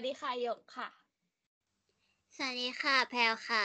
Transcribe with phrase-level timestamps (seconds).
[0.00, 0.88] วัสดีค่ะหยกค่ะ
[2.36, 3.64] สวัสดีค่ะ แพลวค่ะ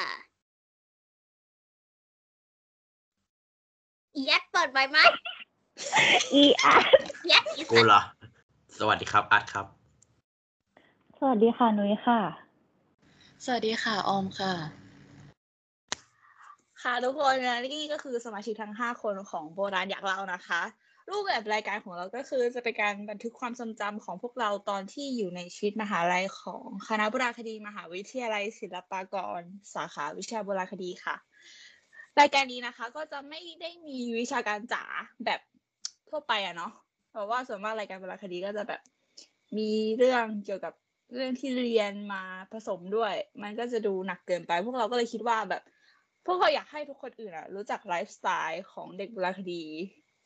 [4.16, 4.98] อียัดเปิดไว้ไหม
[6.34, 6.90] อีอาร์
[7.32, 8.02] ยัดอีกูเหรอ
[8.80, 9.66] สวัสดีครับอาร์ตครับ
[11.20, 12.20] สวัสดีค่ะ นุ้ยค่ะ
[13.46, 14.54] สวัสดีค่ะออมค่ะ
[16.82, 20.62] ค่ะทุกคนนะนี่ก็คือสมาชิกทั้ง5คนของโบราณอยากเล่านะคะ
[21.10, 29.42] รูปแบบรายการของเราก็คือจะเป็นการบันทึกความทรงจำของพวกเราตอนที่อยู่ในชีวิตมหาลัยของคณะโบราณคดีมหาวิทยาลัยศิลปากร
[29.74, 31.16] สาขาวิชาโบราณคดีค่ะ
[32.20, 34.84] รายการนี้นะคะก็จะไม่ได้มีวิชาการจ๋า
[35.26, 35.40] แบบ
[36.10, 36.72] ทั่วไปอะเนาะ
[37.12, 38.82] เพราะว่าส่วนมากรายการโบราณคดีก็จะแบบ
[39.58, 40.74] มีเรื่องเกี่ยวกับ
[41.14, 45.64] เรื่องที่เรียนมาผสมด้วย มันก็จะดูหนักเกินไป พวกเราก็เลยคิดว่าแบบ
[46.26, 49.64] พวกเราอยากให้ทุกคนอื่นอะรู้จักไลฟ์สไตล์ของเด็กโบราณคดี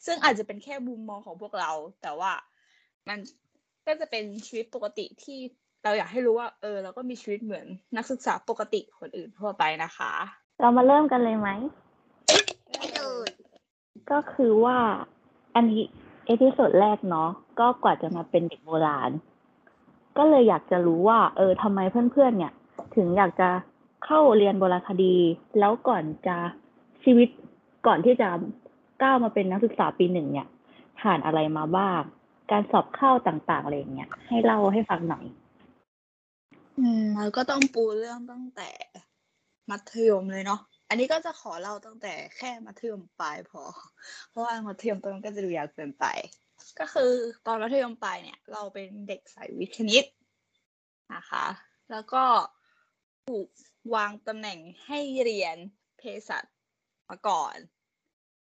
[0.05, 2.31] ซึ่งอาจจะเป็นแค่มุมมองของพวกเรา แต่ว่า
[3.07, 3.17] มัน
[3.87, 5.39] ก็จะเป็นชีวิตปกติที่
[5.83, 7.65] เราอยากให้รู้ว่า เออ เราก็มีชีวิตเหมือน
[7.97, 10.11] นักศึกษาปกติคนอื่นทั่วไปนะคะ
[10.61, 11.49] เรามาเริ่มกันเลยไหม
[12.77, 13.31] ไม่ดูด
[14.11, 14.77] ก็คือว่า
[15.55, 15.81] อันนี้
[16.27, 17.29] episode แรกเนาะ
[17.59, 19.11] ก็กว่าจะมาเป็นเด็กโบราณ
[20.17, 21.79] ก็เลยอยากจะรู้ว่า เออทำไม
[22.11, 22.53] เพื่อนๆเนี่ย
[22.95, 23.49] ถึงอยากจะ
[24.05, 25.15] เข้าเรียนโบราณคดี
[25.59, 26.37] แล้วก่อนจะ
[27.03, 27.29] ชีวิต
[27.87, 28.29] ก่อนที่จะ
[29.01, 30.47] ก้าวมาเป็นนักศึกษาปีหนึ่งเนี่ย
[30.99, 32.01] ผ่านอะไรมาบ้าง
[32.51, 35.25] การสอบเข้าต่างๆอะไรอย่างเงี้ยให้เล่าให้ฟังหน่อย
[36.79, 38.69] อืมเราก็ต้องปูเรื่องตั้งแต่
[39.69, 40.59] มัธยมเลยเนาะ
[40.89, 43.63] อันนี้ก็จะขอเล่าตั้งแต่แค่มัธยมปลายพอ
[44.29, 46.05] เพราะว่ามัธยมต้นก็จะดูยาวเกินไป
[46.79, 47.11] ก็คือ
[47.45, 50.05] ตอนมัธยมปลายเนี่ย เราเป็นเด็กสายวิทย์คณิต
[51.15, 51.45] นะคะ
[51.91, 52.23] แล้วก็
[53.27, 53.47] ถูก
[53.95, 55.57] วางตำแหน่งให้เรียน
[55.97, 56.43] เภสัช
[57.09, 57.55] มาก่อน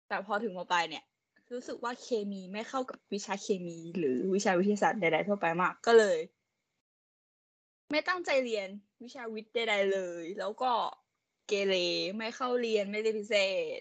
[0.09, 1.05] แต่พอถึงมปลายเนี่ย
[1.53, 6.19] รู้สึกว่าเคมีไม่เข้ากับวิชาเคมี หรือวิชาวิทยาศาสตร์ใด ๆ ทั่วไปมากก็เลย
[7.91, 8.69] ไม่ตั้งใจเรียน
[9.03, 10.73] วิชาวิทย์ใดๆเลย แล้วก็
[11.49, 11.75] เกเร
[12.19, 13.37] ไม่เข้าเรียนไม่ได้พิเศ
[13.79, 13.81] ษ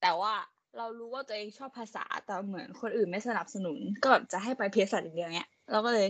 [0.00, 0.34] แต่ว่า
[0.76, 6.08] เรารู้ว่าตัวเองชอบภาษาแต่เหมือนคนอื่นไม่สนับสนุน ก็แบบจะให้ไปเภสัชอย่างเดียวเนี้ยเราก็เลย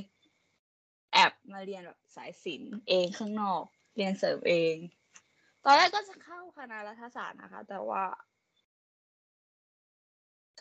[1.13, 3.63] แอบมาเรียนแบบสายศิลป์เองข้างนอก
[3.97, 4.77] เรียนเสริมเอง
[5.65, 8.05] ตอนแรกก็จะเข้าคณะรัฐศาสตร์นะคะ แต่ว่า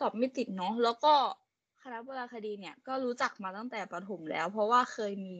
[0.00, 1.14] สอบไม่ติดเนาะแล้วก็
[1.82, 5.36] คณะโบราณคดีเนี่ย ก็รู้จักมาตั้งแต่ประถมแล้ว เพราะว่าเคยมี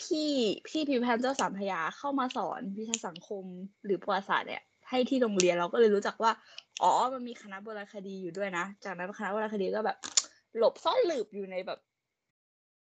[0.00, 0.30] พี่
[0.68, 3.44] พี่พิพันธ์เจ้าสามพยาเข้ามาสอนวิชาสังคม
[3.84, 6.32] หรือประวัติศาสตร์เนี่ยให้ที่โรงเรียนเราก็เลยรู้จักว่า
[6.82, 9.98] อ๋อมันมีคณะโบราณคดีอยู่ด้วยนะ จากนั้นคณะโบราณคดีก็แบบ
[10.56, 11.78] หลบซ่อนหลืบอยู่ในแบบ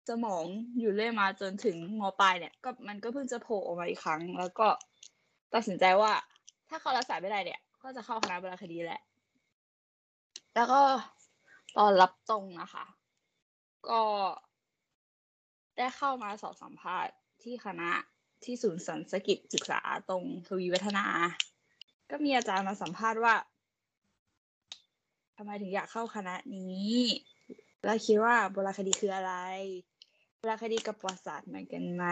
[0.09, 0.45] สมอง
[0.81, 4.67] อยู่เรื่อยมาจนถึงมปลายเนี่ย ก็มันก็เพิ่งจะโผล่ออกมาอีกครั้ง แล้วก็
[5.55, 6.13] ตัดสินใจว่า
[6.69, 9.01] ถ้าเขารักษาไม่ได้เนี่ย ก็จะเข้าคณะโบราณคดีแหละ
[10.59, 10.83] แล้วก็
[11.79, 12.85] ตอนรับตรงนะคะ
[13.89, 14.03] ก็
[15.77, 17.91] ได้เข้ามาสอบสัมภาษณ์ที่คณะ
[18.45, 21.07] ที่ศูนย์สันสกิจศึกษาตรงทวีวัฒนา
[22.11, 23.35] ก็มีอาจารย์มาสัมภาษณ์ว่า
[25.37, 26.95] ทำไมถึงอยากเข้าคณะนี้
[27.85, 29.35] แล้วคิดว่าโบราณคดีคืออะไร
[30.37, 32.05] โบราณคดีกับประวัติศาสตร์เหมือนกันไหม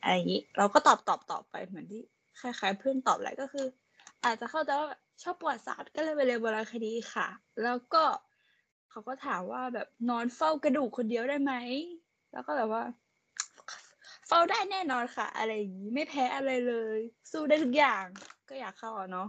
[0.00, 2.02] อะไรอย่างนี้ เราก็ตอบตอบตอบไปเหมือนที่
[2.40, 3.66] คล้ายๆเพื่อนตอบแหละก็คือ
[4.24, 7.28] อาจจะเข้าใจว่าแบบชอบประวัติศาสตร์ก็เลยไปเรียนโบราณคดีค่ะ
[7.62, 8.04] แล้วก็
[8.90, 11.52] เขาก็ถามว่าแบบนอนเฝ้ากระดูกคนเดียวได้ไหม
[12.32, 12.84] แล้วก็แบบว่า
[14.28, 16.98] เฝ้าได้แน่นอนค่ะ อะไรอย่างนี้ไม่แพ้อะไรเลย
[17.30, 18.04] สู้ได้ทุกอย่าง
[18.48, 19.28] ก็อยากเข้าอะเนาะ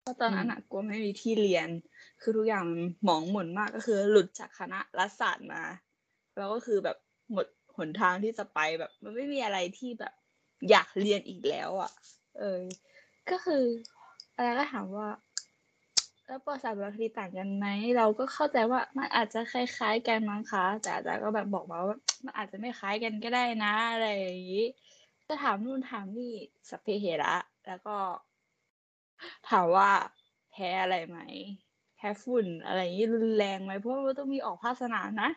[0.00, 1.68] เพราะตอนนั้นอะกลัวไม่มีที่เรียน
[2.22, 5.62] คือทุกอย่างมันหมองหม่นมากก็คือหลุดจากคณะรัฐศาสตร์มา
[6.36, 6.96] แล้วก็คือแบบ
[7.32, 7.46] หมด
[7.76, 10.14] หนทางที่จะไปแบบ มันไม่มีอะไรที่แบบ
[10.70, 11.92] อยากเรียนอีกแล้วอะ
[12.38, 12.60] เออ
[13.30, 13.64] ก็คือ
[14.36, 15.08] อะไรก็ถามว่า
[16.26, 24.64] แล้วประวัติศาสตร์โบาณคดีต่างกันไหมเราก็เข้าใจว่ามันอาจจะคล้ายๆกันมั้งคะแต่อาจารย์ก็แบบบอกมาว่ามันอาจจะไม่คล้ายกันก็ได้นะอะไรอย่างนี้
[25.28, 26.34] ก็ถามนู่นถามนี่
[26.68, 27.36] สัพเพเหระ
[27.66, 27.96] แล้วก็
[29.48, 29.90] ถามว่า
[30.50, 31.18] แพ้อะไรไหม
[31.96, 35.30] แพ้ฝุ่นอะไรอย่างนี้รุนแรงไหมเพราะว่าต้องมีออกภาคสนามนะ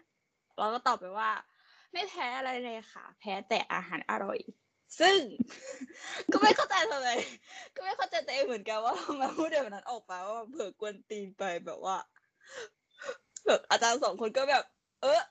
[0.58, 1.30] เราก็ตอบไปว่า
[1.94, 4.40] ไม่แพ้อะไรเลยค่ะ แพ้แต่อาหารอร่อย
[5.00, 5.18] ซึ่ง
[6.32, 7.10] ก็ไม่เข้าใจทำไม
[7.76, 11.98] ก็ไม่เข้าใจตัวเองเหมือนกันว่าทำไมาพูดแบบนั้นออกมาว่าเผื่อกวนตีนไปแบบว่า
[13.48, 14.64] แบบอาจารย์สองคนก็แบบ
[15.02, 15.22] เออ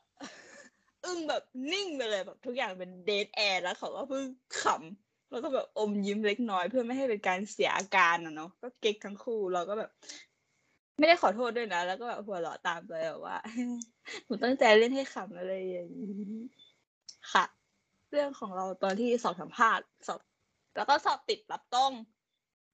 [1.05, 1.43] อึ้งแบบ
[1.73, 4.25] นิ่งไปเลยแบบ ทุกอย่างเป็น dead air แล้วเขาก็เพิ่ง
[4.61, 9.91] ขำแล้วก็แบบอมยิ้มเล็กน้อยเพื่อไม่ให้เป็นการเสียอาการอะเนาะก็เก๊กทั้งคู่เราก็แบบ
[10.99, 13.37] ไม่ได้ขอโทษด้วยนะ แล้วก็แบบหัวเราะตามไปแบบว่า
[14.25, 16.12] หนูตั้งใจเล่นให้ขำอะไรอย่างนี้
[17.32, 17.44] ค่ะ
[18.16, 20.18] เรื่องของเราตอนที่สอบสัมภาษณ์สอบ
[20.76, 21.92] แล้วก็สอบติดรับตรง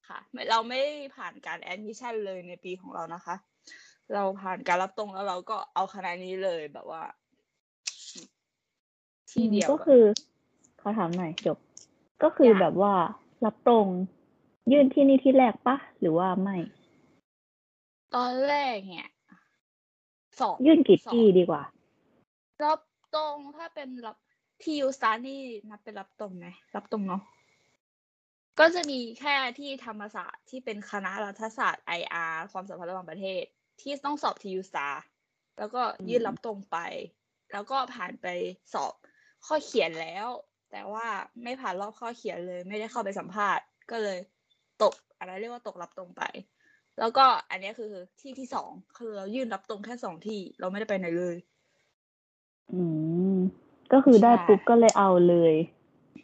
[0.08, 3.34] ค่ะไม่เราไม่ได้ผ่านการแอดมิชชั่นเลยในปีของเรานะคะ
[4.14, 7.02] เราผ่านการรับตรงแล้วเราก็เอาคณะนี้เลยแบบว่า
[9.30, 10.02] ที่เดียวก็อะคือ
[10.80, 11.58] ขอถามหน่อยจบ
[12.22, 12.94] ก็คืออยากแบบว่า
[13.44, 13.86] รับตรง
[14.72, 16.56] ยื่นที่นี่ที่แรกปะหรือว่าไม่
[18.14, 19.10] ตอนแรกเนี่ย
[20.40, 21.62] สอบยื่นกี่สอบที่ดีกว่า
[22.64, 22.80] รับ
[23.14, 24.16] ตรงถ้าเป็นรับ
[24.64, 27.22] ที่ยูซานี่นับเป็นรับตรงไหมรับตรงเนาะ
[28.58, 33.42] ก็จะมีแค่ที่ธรรมศาสตร์ที่เป็นคณะรัฐศาสตร์ IR ความสัมพันธ์ระหว่างประเทศ
[33.80, 34.88] ที่ต้องสอบทียูซา
[35.58, 36.78] แล้วก็ยื่นรับตรงไป
[37.52, 38.26] แล้วก็ผ่านไป
[38.72, 38.92] สอบ
[39.46, 40.28] ข้อเขียนแล้ว
[40.70, 41.06] แต่ว่า
[41.42, 44.18] ไม่ผ่านรอบข้อเขียนเลย ไม่ได้เข้าไปสัมภาษณ์ ก็เลย
[44.82, 46.22] ตกอะไรเรียกว่าตกรับตรงไป
[46.98, 51.36] แล้วก็อันนี้คือที่ที่สองคือเรายื่นรับตรงแค่สองที่ เราไม่ได้ไปไหนเลย
[52.72, 52.82] อื
[53.36, 53.38] ม
[53.92, 55.54] ก็คือได้ใช่ปุ๊บก็เลยเอาเลย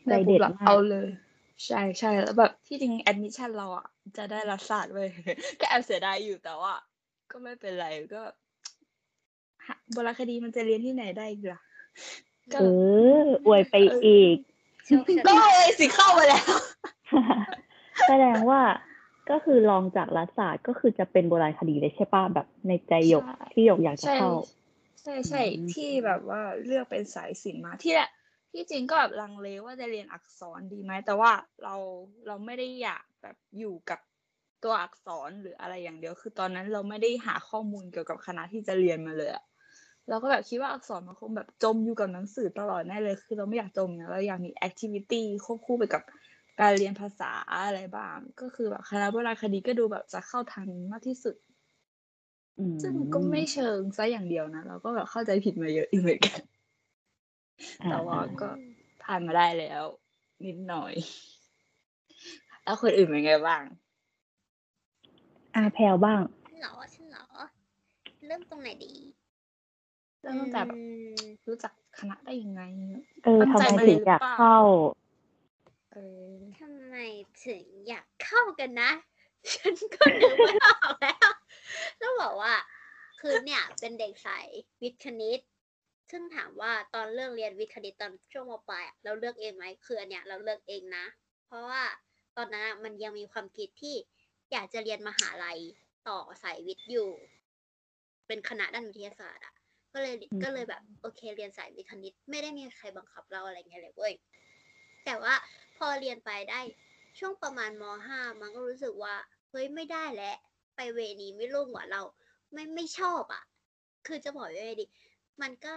[0.09, 1.09] ใจได้เด็ปุ๊ดบเรามากเอาเลย
[1.67, 3.87] ใช่ใช่แล้วแบบที่จริงแอดมิชชั่นเราอะ
[4.17, 5.09] จะได้รัฐศาสตร์เว้ย
[5.61, 6.75] ก็แอบเสียดายอยู่แต่ว่า
[7.31, 8.23] ก็ไม่เป็นไรก็
[9.67, 11.61] หาโบราณคดีมันจะเรียนที่ไหนได้อีกล่ะ
[12.53, 12.65] ก็เอ
[13.25, 13.75] ออวยไป
[14.07, 14.37] อีก
[14.85, 16.51] โชคชะก็ตาเลยสิเข้ามาแล้ว
[18.09, 18.61] แสดงว่า
[19.31, 24.31] ก็คือลองจากรัฐศาสตร์ก็คือจะเป็นโบราณคดีเลยใช่ป่ะแบบในใจหยกใช่ที่หยกอยากจะใช่เข้า
[25.03, 28.11] ใช่ใช่อืมที่แบบว่าเลือกเป็นสายศิลป์มาที่แหละ
[28.53, 31.33] ที่จริงก็แบบลังเลว่าจะเรียนอักษรดีไหมแต่ว่า
[31.65, 31.75] เรา
[32.27, 34.01] เราไม่ได้อยากแบบอยู่กับ
[34.65, 39.45] ตัวอักษรหรืออะไรอย่างเดียว คือตอนนั้นเราไม่ได้หาข้อมูลเกี่ยวกับคณะที่จะเรียนมาเลยอะ
[40.09, 46.03] เราก็แบบคิดว่าอักษรมันคงแบบจมอยู่กับหนังสือตลอดแน่เลย คือเราไม่อยากจมนะเราอยากมีแอคทิวิตี้ควบคู่ไปกับ
[46.61, 47.33] การเรียนภาษา
[47.67, 51.35] อะไรบ้าง ก็คือแบบคณะโบราณคดีก็ดูแบบจะเข้าทางนี้มากที่สุด
[52.59, 56.41] อืมซึ่งก็ไม่เชิงซะอย่างเดียวนะ เราก็แบบเข้าใจผิดมาเยอะอยู่เหมือนกัน
[57.83, 58.49] อ่าแต่ว่าก็
[59.03, 59.85] ผ่านมาได้แล้ว
[60.47, 60.93] นิดหน่อย
[62.65, 63.63] แล้วคนอื่นเป็นไงบ้าง
[65.55, 67.27] อาแพลวบ้าง ฉันเหรอฉันเหรอ
[68.27, 68.95] เริ่มตรงไหนดี
[70.21, 70.83] เริ่มตั้งแต่แบบอื
[71.15, 71.15] ม
[71.49, 72.63] รู้จักคณะได้ยังไง
[73.25, 74.57] เออตั้งทำใจไมมาถึเรียงนอยากหรือเปล่าเข้า
[75.93, 75.97] เอ
[76.31, 76.95] อ ทำไม
[77.45, 78.91] ถึงอยากเข้ากันนะ
[79.53, 81.38] ฉันก็นึกไม่ออกแล้ว
[82.03, 82.55] ต้องบอกว่า
[83.21, 84.47] คือเนี่ยเป็นเด็กสาย
[84.83, 85.41] วิทย์คณิต
[86.11, 91.05] ซึ่งถามว่าตอนเลือกเรียนวิทย์คณิตตอนช่วงมปลายอะเราเลือกเองไหมคืออันเนี้ยเราเลือกเองนะ
[91.47, 91.83] เพราะว่า
[92.37, 93.95] ตอนนั้นอะมันยังมีความคิดที่
[94.53, 95.59] อยากจะเรียนมหาลัย
[96.09, 97.11] ต่อสายวิทย์อยู่
[98.27, 99.55] เป็นคณะด้านวิทยาศาสตร์อะ
[99.93, 104.15] ก็เลยอืมก็เลยแบบโอเคเรียนสายวิทย์คณิต ไม่ได้มีใครบังคับเราอะไรเงี้ยเลยเว้ย
[105.05, 105.35] แต่ว่า
[105.77, 106.61] พอเรียนไปได้
[107.19, 109.15] ช่วงประมาณมห้ามันก็รู้สึกว่า
[109.51, 110.37] เฮ้ยไม่ได้แล้ว
[110.79, 112.03] ไปเวนี้ไม่รุ่งว่าเรา
[112.53, 113.45] ไม่ไม่ชอบอะ
[114.07, 114.87] คือจะบอกยังไงดี
[115.43, 115.75] มันก็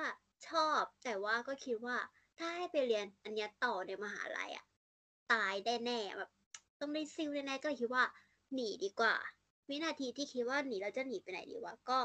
[0.50, 1.98] ชอบแต่ว่าก็คิดว่า
[2.38, 4.66] ถ้าให้ไปเรียนอันเนี้ยต่อในมหาลัยอะ
[5.32, 6.32] ตายได้แน่แบบ
[6.80, 8.04] ต้องได้ซิลแน่ๆก็เลยคิดว่า
[8.54, 9.16] หนีดีกว่า
[9.70, 12.00] วินาทีที่คิดว่าหนีเราจะหนีไปไหนดีวะก็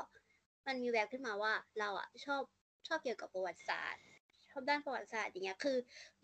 [0.67, 2.43] มันมีแวบขึ้นมาว่าเราอะชอบ
[2.87, 4.03] ชอบเกี่ยวกับประวัติศาสตร์
[4.51, 5.77] ชอบด้านประวัติศาสตร์อย่างเงี้ยคือ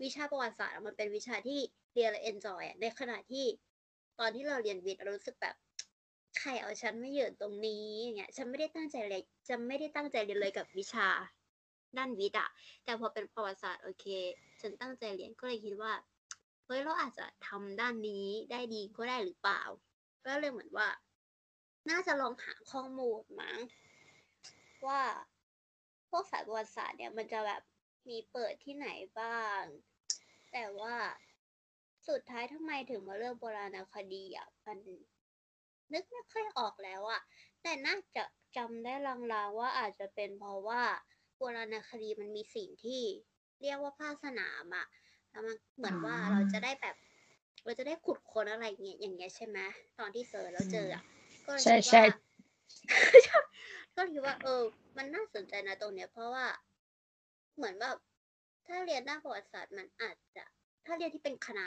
[0.02, 1.60] วิชาประวัติศาสตร์มันเป็นวิชาที่
[1.94, 3.46] เรียนแล้วเอนจอยในขณะที่
[4.20, 5.54] ตอนที่เราเรียนวิทย์เรารู้สึกแบบ
[6.38, 11.08] ใครเอาฉันไม่อยู่ตรงนี้อย่างเงี้ยฉันไม่ได้ตั้งใจเลยจะไม่ได้ตั้งใจเรียนเลยกับวิชา
[11.96, 12.48] ด้านวิทย์อะ
[12.84, 14.06] แต่พอเป็นประวัติศาสตร์โอเค
[14.60, 15.92] ฉันตั้งใจเรียนก็เลยคิดว่า
[16.66, 19.62] เฮ้ยเราอาจจะทำด้านนี้ได้ดีก็ได้หรือเปล่า
[20.24, 20.88] ก็เลยเหมือนว่า
[21.90, 23.58] น่าจะลองหาข้อมูลมั้ง
[24.86, 25.02] ว่า
[26.10, 27.62] พวกสายประวัติศาสตร์เนี่ยมันจะแบบ
[28.08, 28.88] มีเปิดที่ไหน
[29.20, 29.62] บ้าง
[30.52, 30.96] แต่ว่า
[32.08, 34.78] สุดท้ายทำไมถึงมาเลือกโบราณคดีอะมัน
[35.92, 37.20] นึกไม่ค่อยออกแล้วอะ
[37.62, 38.24] แต่น่าจะ
[38.56, 40.82] จำได้ลางๆว่าอาจจะเป็นเพราะว่า
[41.36, 43.02] โบราณคดีมันมีสิ่งที่
[43.62, 44.86] เรียกว่าภาคสนามอะ
[45.30, 46.96] แล้วมันเหมือนว่าอ่าเราจะได้แบบ
[47.64, 49.58] เราจะได้ขุดค้นอะไรเงี้ยอย่างเงี้ยใช่ไหม
[49.98, 51.02] ตอนที่เซิร์ชแล้วเจออะ
[51.44, 52.02] ก็เลยใช่คิดใช่ว่า
[53.96, 54.62] ก็คิดว่า เออ
[54.96, 56.46] มันน่าสนใจนะตรงเนี้ย เพราะว่า
[57.56, 57.96] เหมือนแบบ
[58.66, 60.44] ถ้าเรียนด้านประวัติศาสตร์มันอาจจะ
[60.86, 61.66] ถ้าเรียนที่เป็นคณะ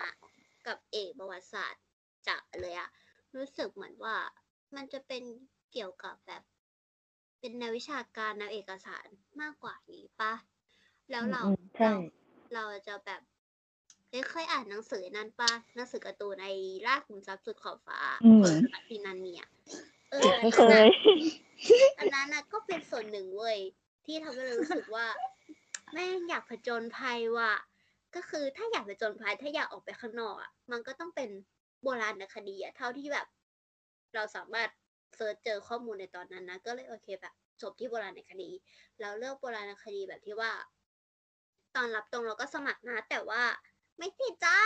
[0.68, 1.84] กับเอกประวัติศาสตร์
[2.28, 2.90] จะเลยอะ
[3.36, 4.18] รู้สึกเหมือนว่า
[4.76, 5.24] มันจะเป็น
[5.72, 6.44] เกี่ยวกับแบบ
[7.40, 9.06] เป็นแนววิชาการแนวเอกสาร
[9.42, 10.34] มากกว่านี้ปะ
[11.10, 11.94] แล้วเราอืมใช่เรา
[12.54, 13.22] เราจะแบบ
[14.10, 16.46] เอ้ยเคยอ่านหนังสือนั้นปะหนังสือการ์ตูนใน
[16.88, 19.44] รากขุมทรัพย์สุดขอบฟ้าอืมของสตีนันเนีย
[20.12, 20.86] เอออันเคนั้นยน่ะ
[21.98, 23.60] อันนั้นนะก็เป็นส่วนหนึ่งเว้ย
[24.06, 25.06] ที่ทำให้เรารู้สึกว่า
[25.92, 27.54] แม่งอยากผจญภัยว่ะ
[28.16, 31.30] ก็คือถ้าอยากผจญภัยถ้าอยากออกไปข้างนอกอะมันก็ต้องเป็น
[31.86, 33.28] โบราณคดีอะเท่าที่แบบ
[34.16, 34.70] เราสามารถ
[35.16, 38.50] เซิร์ชเจอข้อมูลในตอนนั้นนะ ก็เลยโอเคแบบจบที่โบราณคดี
[39.00, 40.52] แล้วเลือกโบราณคดีแบบที่ว่า
[41.76, 43.44] ตอนรับตรงเราก็สมัครนะ แต่ว่า
[43.98, 44.60] ไม่ติดจ้า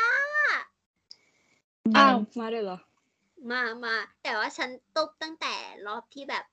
[1.98, 2.78] อ้าวมาด้วยเหรอ
[3.52, 5.56] มามาแต่ว่าฉันตุบตั้งแต่
[5.88, 6.46] รอบที่แบบ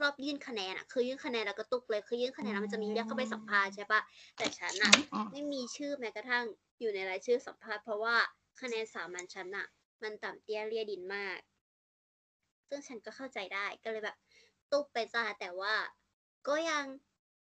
[0.00, 4.00] รอบยื่นคะแนนอะคือยื่นคะแนนแล้วก็ตุกเลยคือยื่นคะแนนแล้วมันจะมีเรียกเข้าไปสัมภาษณ์ใช่ปะ
[4.36, 6.44] แต่ฉันอะอ๋อไม่มีชื่อแม้กระทั่ง
[6.80, 8.16] อยู่ในรายชื่อสัมภาษณ์เพราะว่า
[8.60, 9.66] คะแนนสามัญฉันอะ
[10.02, 11.38] มันต่ำเตี้ยเลียดินมาก
[12.68, 14.16] ซึ่งฉันก็เข้าใจได้ก็เลยแบบ
[14.72, 15.74] ตุกไปจ้าแต่ว่า
[16.48, 16.84] ก็ยัง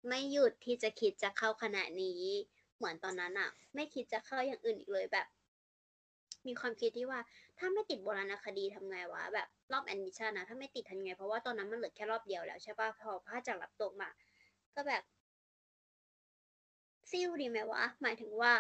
[0.08, 2.22] ไม่หยุดที่จะคิดจะเข้าคณะนี้
[2.78, 5.28] เหมือนตอนนั้นอะไม่คิดจะเข้าอย่างอื่นอีกเลยแบบ
[6.48, 7.20] มีความคิดที่ว่า
[7.58, 14.10] ถ้าไม่ติดโบราณคดีทำไงวะแบบรอบแอดมิชชั่นนะถ้าไม่ติดทำไง เพราะว่าตอนนั้นมันเหลือแค่รอบเดียวแล้วใช่ปะพอพลาดจากรับตรงมา
[14.76, 15.04] ก็แบบ
[17.10, 18.54] ซิ่วดีไหมวะหมายถึงว่า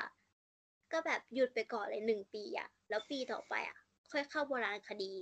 [0.93, 3.78] ก็แบบหยุดไปก่อนเลยหนึ่งปีอะแล้วปีต่อไปอะ
[4.11, 5.13] ค่อยเข้าโบราณคดี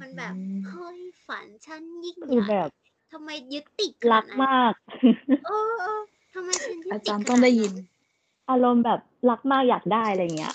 [0.00, 0.34] มันแบบ
[0.68, 2.68] เฮ้ยฝันฉันยิ่งคือใหญ่แบบ
[3.12, 4.72] ทำไมยึดติดขรันากดนั้นมาก
[5.46, 6.00] เออเออ
[6.34, 7.72] ทำไมฉันยึดอาติดจารย์ขต้องนาได้ยิน
[8.50, 9.00] อารมณ์แบบ
[9.30, 10.54] รักมากอยากได้อะไรเงี้ย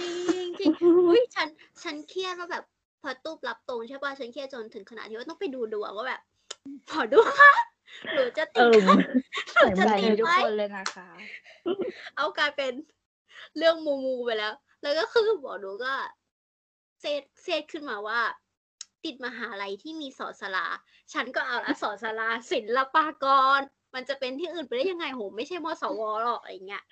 [0.00, 0.70] จริงจริง
[1.08, 1.48] อุ้ยฉัน
[1.82, 2.64] ฉันเครียดว่าแบบ
[3.02, 6.20] พอตู้รับตรงใช่ป่ะฉันเครียดจนถึงขนาดที่ว่าต้องไปดูดวงว่าแบบ
[6.92, 7.52] ขอดูค่ะ
[8.14, 8.96] หรือจะเอติดอค่ะ
[9.62, 11.08] หรือจะใส่ติดทุกไหมคนเลยนะคะ
[12.16, 12.72] เอากลายเป็น
[13.56, 14.52] เรื่องมูมูไปแล้ว
[14.84, 15.94] แล้วก็คือหมอดูก็
[17.00, 18.20] เซตเซตขึ้นมาว่า
[19.04, 20.66] ติดมหาลัยที่มีสอนสลา
[21.12, 23.26] ฉันก็เอาละสอนสลาศิลปาก
[23.58, 23.60] ร
[23.94, 26.84] มันจะเป็นที่อื่นไปได้ยังไงโหไม่ใช่มสวหรอกอะไรเงี้ย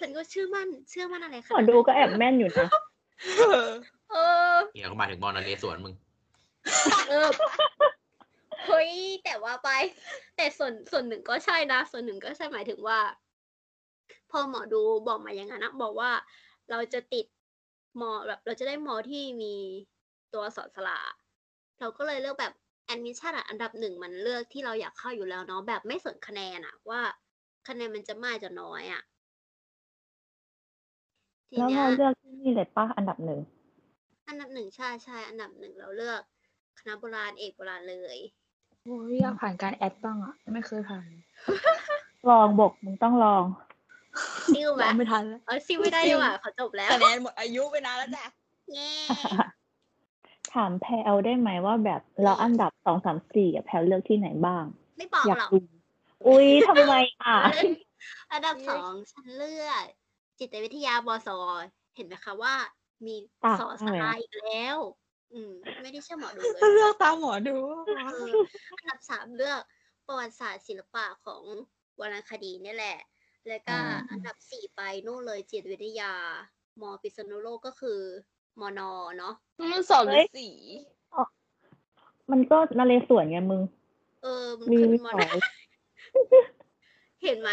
[0.00, 2.68] ฉันก็เชื่อมั่นเชื่อมั่นอะไรหขมอนาดดูนั้นก็แอบแม่นอยู่นะ
[4.12, 4.16] เอ
[4.52, 5.94] อเนี่ยเขามาถึงบอลนเรศวรมึง
[7.08, 7.28] เออ
[8.66, 8.90] เฮ้ย
[9.24, 9.68] แต่ว่าไป
[10.36, 12.98] แต่ส่วนส่วนหนึ่งก็ใช่นะ ส่วนหนึ่งก็ใช่หมายถึงว่า
[14.30, 16.10] พอหมอดูบอกมาอย่างนั้นนะบอกว่า
[16.70, 17.26] เราจะติด
[18.00, 19.54] มอแบบเราจะได้มอที่มี
[20.34, 20.98] ตัวศอศาลา
[21.80, 22.52] เราก็เลยเลือกแบบ
[22.86, 27.00] แอดมิชชั่นอันดับหนึ่งมันเลือกที่เราอยากเข้าอยู่แล้วเนาะแบบไม่สนคะแนนอะว่า
[27.68, 29.02] คะแนนมันจะมากจะน้อยอะ
[31.48, 33.40] ทีแล้วเนี้ยเราเลือกที่นี่เลยป่ะอันดับหนึ่ง
[34.28, 36.20] อันดับหนึ่งใช่ใช่อันดับหนึ่งเราเลือก
[36.78, 38.18] คณะโบราณเอกโบราณเลย
[38.82, 41.08] โอ้ยอยากผ่านการแอดบ้างอะ ไม่เคยผ่าน
[42.28, 43.44] ลองบอกมึงต้องลอง
[44.54, 48.24] ซิ่วไหมรอไม่ทันแล้วเออซิ่วไม่ได้ดีกว่าเขาจบแล้วคะแนนหมดอายุไปนานแล้วจ้ะ
[48.74, 48.92] แง่
[50.54, 54.64] ถามแพลได้ไหมว่าแบบเราอันดับสองสามสี่อะแพลเลือกที่ไหนบ้าง
[54.96, 55.60] ไม่บอกอยากหรอกดู
[56.26, 56.94] อุ้ยทำไม
[57.24, 57.36] อะ
[58.32, 59.84] อันดับสองฉันเลือก
[60.38, 61.28] จิตวิทยาบส
[61.96, 62.54] เห็นไหมคะว่า
[63.06, 64.76] มีต่างสอใช่สาไหมราอีกแล้ว
[65.32, 67.56] อืม ไม่ได้เชื่อหมอดูเลย เลือกตามหมอดู
[67.86, 67.90] เอ
[68.30, 68.32] อ
[68.78, 69.60] อันดับสามเลือก
[70.06, 71.42] ประวัติศาสตร์ศิลปะของ
[72.00, 72.98] วรรณคดีนี่แหละ
[73.48, 76.12] แล้วก็อ่าอันดับสี่ไปนู่นเลยจิตวิทยา
[76.80, 78.00] มอปิษณุโลกก็คือ
[78.60, 79.34] มอนอเนาะ
[79.72, 80.48] มันสอบหรือสี
[82.30, 83.62] มันก็นเรศวรไงมึง
[84.22, 85.32] เออมันมีเคยเป็นมสออนอ
[87.22, 87.50] เห็นไหม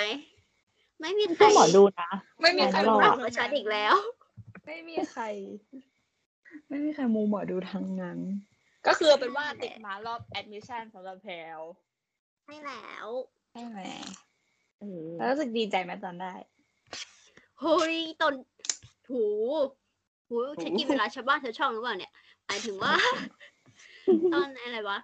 [1.02, 2.10] ไม่มีใครก็หมอดูนะ
[2.42, 3.96] ไม่มีใครหมอหดูลมูอกกับฉันอีกแล้ว
[4.66, 5.24] ไม่มีใคร
[6.70, 8.20] ไม่มีใครมูหมอดูทั้งนั้น
[8.88, 11.60] ก็คือเป็นว่าติดมารอบแอดมิชชั่นสำหรับแพลว
[12.46, 13.08] ใช่แล้ว
[13.52, 14.06] ใช่ไหมเออ
[15.18, 16.34] แล้วรู้สึกดีใจไหมตอนได้
[17.62, 18.34] เฮ้ยตอน
[19.10, 19.24] หู
[20.28, 22.12] หูฉันกินเวลาชาวบ้านชาวช่องหรือเปล่าเนี่ย
[22.46, 22.94] หมายถึงว่า
[24.34, 25.00] ตอนอะไรวะ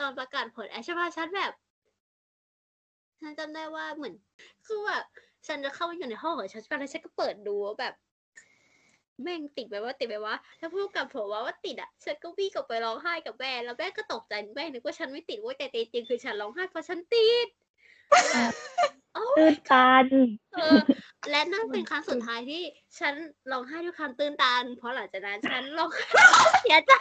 [0.00, 1.52] ตอนประกาศผลแอดปะฉันแบบ
[3.20, 4.14] ฉันจำได้ว่าเหมือน
[4.66, 5.04] คือแบบ
[5.46, 7.94] ฉันจะเข้าไปอยู่ในห้องของฉันใช่ปะแล้วฉันก็เปิดดูว่าแบบ
[9.22, 17.48] แม่งติดไปว่าติดไปว่าแล้วพูดกับผมว่าว่าติดอะ ฉันก็วิ่งกลับไปร้องไห้กับแม่แล้วแม่ก็ตกใจแม่นึกว่าฉันไม่ติดเว่าแต่จริงๆคือฉันร้องไห้เพราะฉันติด
[18.32, 18.52] แบบ
[19.14, 20.06] โอ้ตื้นตัน
[20.54, 20.78] เออ
[21.30, 22.62] และนั่นเป็นครั้งสุดท้ายที่
[22.98, 23.14] ฉัน
[23.50, 25.90] ร้องไห้ด้วยความตื้นตัน เพราะหลังจากนั้นฉันร้อง
[26.62, 26.92] เสียใจ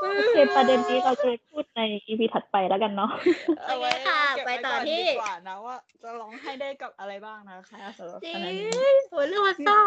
[0.00, 3.10] โอเคประเด็นนี้เราจะไปพูดในอีพีถัดไปแล้วกันเนาะ
[3.66, 8.70] โอเคค่ะเก็บไปว้ต่อก่นที่ ดีกว่านะว่าจะร้องให้ได้กับอะไรบ้างนะคะสำหรับจริคะงแนนนี้
[9.10, 9.82] โอ้ยเรื่องมันเศร้า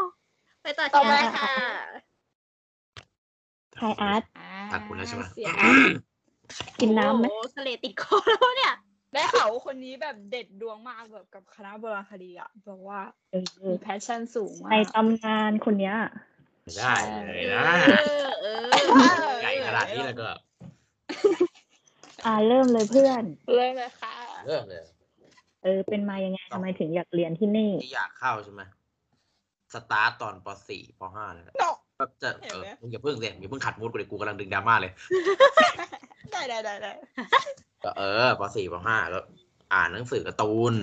[0.63, 1.47] ไปต่อต่อที่มาอะไรค่ะค่ะ
[3.77, 5.55] ไฮอาร์ตอ่าตัดคุณแล้วใช่ไหมเสียง
[6.79, 8.73] กินน้ำไหม โอ้โหทะเลติดคอแล้วเนี่ย
[9.13, 13.01] ได้ข่าวว่าคนนี้แบบเด็ดดวงมากแบบกับคณะโบราณคดีอะบอกว่า
[13.31, 15.95] เออมีแพชชั่นสูงมากในตำนานคนเนี้ย
[16.63, 16.93] ไม่ได้
[17.27, 18.69] เลยนะเออเออ
[19.41, 20.29] ใหญ่ขนาดนี้แล้วก็
[22.25, 23.23] อ่าเริ่มเลยเพื่อน
[23.55, 24.13] เริ่มเลยค่ะ
[24.47, 24.83] เริ่มเลย
[25.63, 28.61] เออ เป็นมายังไงทำไมถึงอยากเรียนที่นี่ที่อยากเข้าใช่ไหม
[29.73, 34.91] สตาร์ตตอนป .4 ป .5 เลยนะเนาะก็จะเห็นเออไหมมึงอย่าเพิ่งเสียอย่าเพิ่งขัด mood กูเลยกูกำลังดึงดราม่าเลย
[36.33, 36.91] ได้ได้ได้ได้
[37.83, 39.19] ก็เออป .4 ป .5 ก็
[39.73, 40.73] อ่านหนังสือการ์ตูน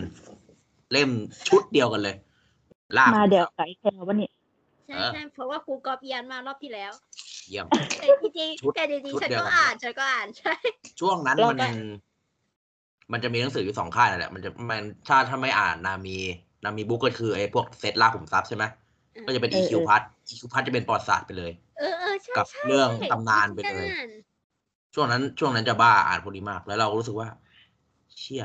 [0.92, 1.10] เล่ม
[1.48, 2.16] ชุดเดียวกันเลย
[2.96, 4.32] ลากมาเดี๋ยวไกด์แคลวะเนี่ย
[4.86, 6.92] ใช่ใช่เพราะว่าครูกอบเอียนมารอบที่แล้ว
[7.48, 7.66] เยี่ยม
[7.98, 10.54] แต่จริงชุดๆแต่จริงชุดๆฉันเดียวก็กันอ่านฉันก็อ่านใช่
[11.00, 11.68] ช่วงนั้นเรามันก็
[13.12, 16.16] มันจะมีหนังสืออยู่สองค่ายนั่นแหละมันจะมันถ้าถ้าไม่อ่านนามี
[16.64, 18.64] นามีบุ๊กก็คือไอ้พวกเซตล่าขุมทรัพย์ใช่ไหม
[19.26, 24.08] ก็จะเป็นเออ EQ พัท EQ พัทจะเป็นประวัติศาสตร์ไปเลย เออเออใช่กับใช่เรื่องใช่ตำนานไปเลยอ่าน
[25.00, 27.28] ช่วงนั้น ช่วงนั้นจะบ้าอ่านพวกนี้มาก แล้วเราก็รู้สึกว่า
[28.18, 28.44] เชี่ย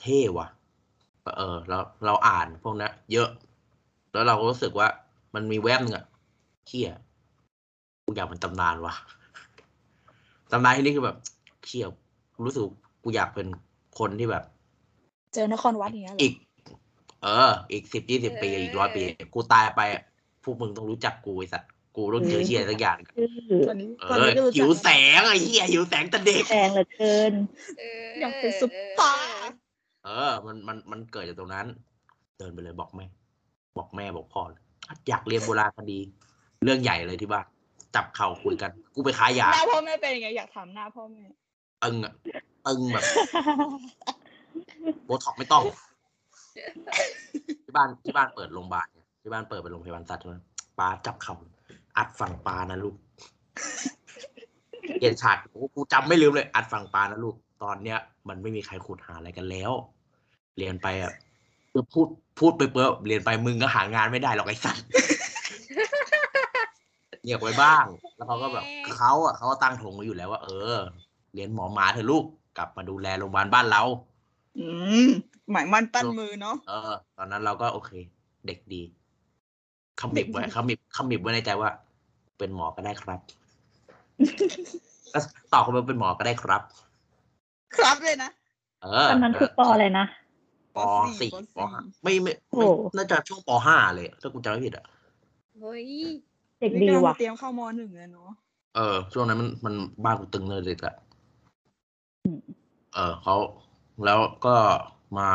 [0.00, 0.48] เท่ว่ะ
[1.36, 3.28] เออแล้วเราอ่านพวกนั้นเยอะ
[4.12, 4.88] แล้วเราก็รู้สึกว่า
[5.34, 6.04] มันมีแวบหนึ่งอะ
[6.66, 6.88] เชี่ย
[8.04, 8.94] กูอยากเป็นตำนานว่ะ
[10.52, 11.16] ตำนานที่นี่คือแบบ
[11.66, 11.86] เชี่ย
[12.34, 12.62] กูรู้สึก
[13.02, 13.46] กูอยากเป็น
[13.98, 14.44] คนที่แบบ
[15.34, 16.34] เจอนครวัดอย่างเงี้ยเหรอีอก
[17.22, 19.02] เออ อีกสิบยี่สิบปีอีกร้อยปี
[19.34, 20.02] กูตายไปอะ
[20.42, 24.88] พวกมึงต้องรู้จักกูไอ้สัตว์ กูต้องเจอเชี่ยอะไรสักอย่างชื่อตอนนี้เอตอนอนี้ก็รู้จักหิวแส
[25.18, 27.32] งไอ้เหี้ยหิวแสงแต่เด็กแพงเหลือเกิน
[27.78, 29.54] เอออยากเป็นซุปตาร์
[30.04, 31.66] เออ มันมันมันเกิดจากตรงนั้น
[32.38, 33.06] เดินไปเลยบอกแม่
[33.78, 34.60] บอกแม่บอกพ่อเลย
[35.08, 35.98] อยากเรียนโบราณคดี
[36.64, 37.46] เรื่องใหญ่เลยที่บ้าน
[37.94, 41.24] จับเข่าคุยกัน กูไปค้ายาหน้าพ่อแม่เป็นยังไงอยากถามหน้าพ่อแม่
[41.84, 42.12] ตึงอะ
[42.66, 43.04] ตึงแบบ
[45.06, 45.64] โบท็อกไม่ต้อง
[47.64, 50.36] ที่บ้านที่บ้านเปิดโรงพยาบาลไงที่บ้านเปิดเป็นโรงพยาบาลสัตว์ใช่ไหม
[50.78, 51.34] ปลาจับเข่า
[51.98, 52.96] อัดฝั่งปลานะลูก
[54.98, 57.98] เกียนฉากโอ้กูจำไม่ลืมเลย อัดฝั่งปลานะลูก ตอนเนี้ย
[58.28, 59.72] มันไม่มีใครขุดหาอะไรกันแล้ว
[60.58, 61.12] เรียนไปอะ
[61.72, 64.84] คือพูดพูดไปเปื้อเรียนไปมึงก็หางานไม่ได้หรอกไอ้สัตว์
[67.22, 67.84] เงียบไว้บ้าง
[68.16, 68.64] แล้วเขาก็แบบ
[68.96, 70.76] เขาอะเขาก็ตั้งธงไว้อยู่แล้วว่า เออ
[71.34, 72.24] เรียนหมอหมาเถอะลูก
[72.58, 73.82] กลับมาดูแลโรงพยาบาลบ้านเรา
[74.58, 74.66] อื
[75.06, 75.08] ม
[75.50, 77.90] หมายมันปั้นมือเนาะเออ ตอนนั้นเราก็โอเค
[78.46, 78.82] เด็กดี
[80.00, 81.70] ขมิบไว้ขมิบขมิบไว้ในใจว่า
[82.38, 83.20] เป็นหมอก็ได้ครับ
[85.12, 86.62] แล้วตอบเขาไปเป็นหมอก็ได้ครับ
[87.76, 88.30] ครับเลยนะ
[88.82, 90.06] เออตอนนั้นคือปออะไรนะ
[90.76, 90.78] ป
[91.20, 92.60] สี่ปปสี่ห้าไม่ไม่โอ้
[92.94, 94.84] ไม่น่าจะช่วงปห้าเลยถ้ากูจำไม่ผิดอะ
[95.58, 95.86] เฮ้ย
[96.58, 98.30] เด็กนี่ดีกำลังว่ะเตรียมเข้ามหนึ่งเลยเนาะ
[98.76, 99.74] เออช่วงนั้นมันมัน
[100.04, 100.94] บ้านกูตึงเลยเลยอะ
[102.24, 102.40] อืม
[102.94, 103.36] เออเขา
[104.04, 104.56] แล้วก็
[105.18, 105.30] มา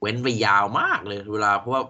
[0.00, 1.82] เว้นไปยาวมากเลย เวลาเพราะว่า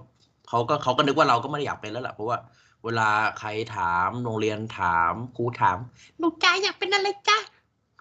[0.48, 2.38] เขาก็เขาก็นึกว่าเราก็ไม่ได้อยากเป็นแล้วแหละเพราะว่า
[2.84, 3.10] เวลา
[3.40, 5.78] ใครถามโรงเรียนถามครูถาม
[6.18, 7.38] หนูจ้าอยากเป็นอะไรจ้า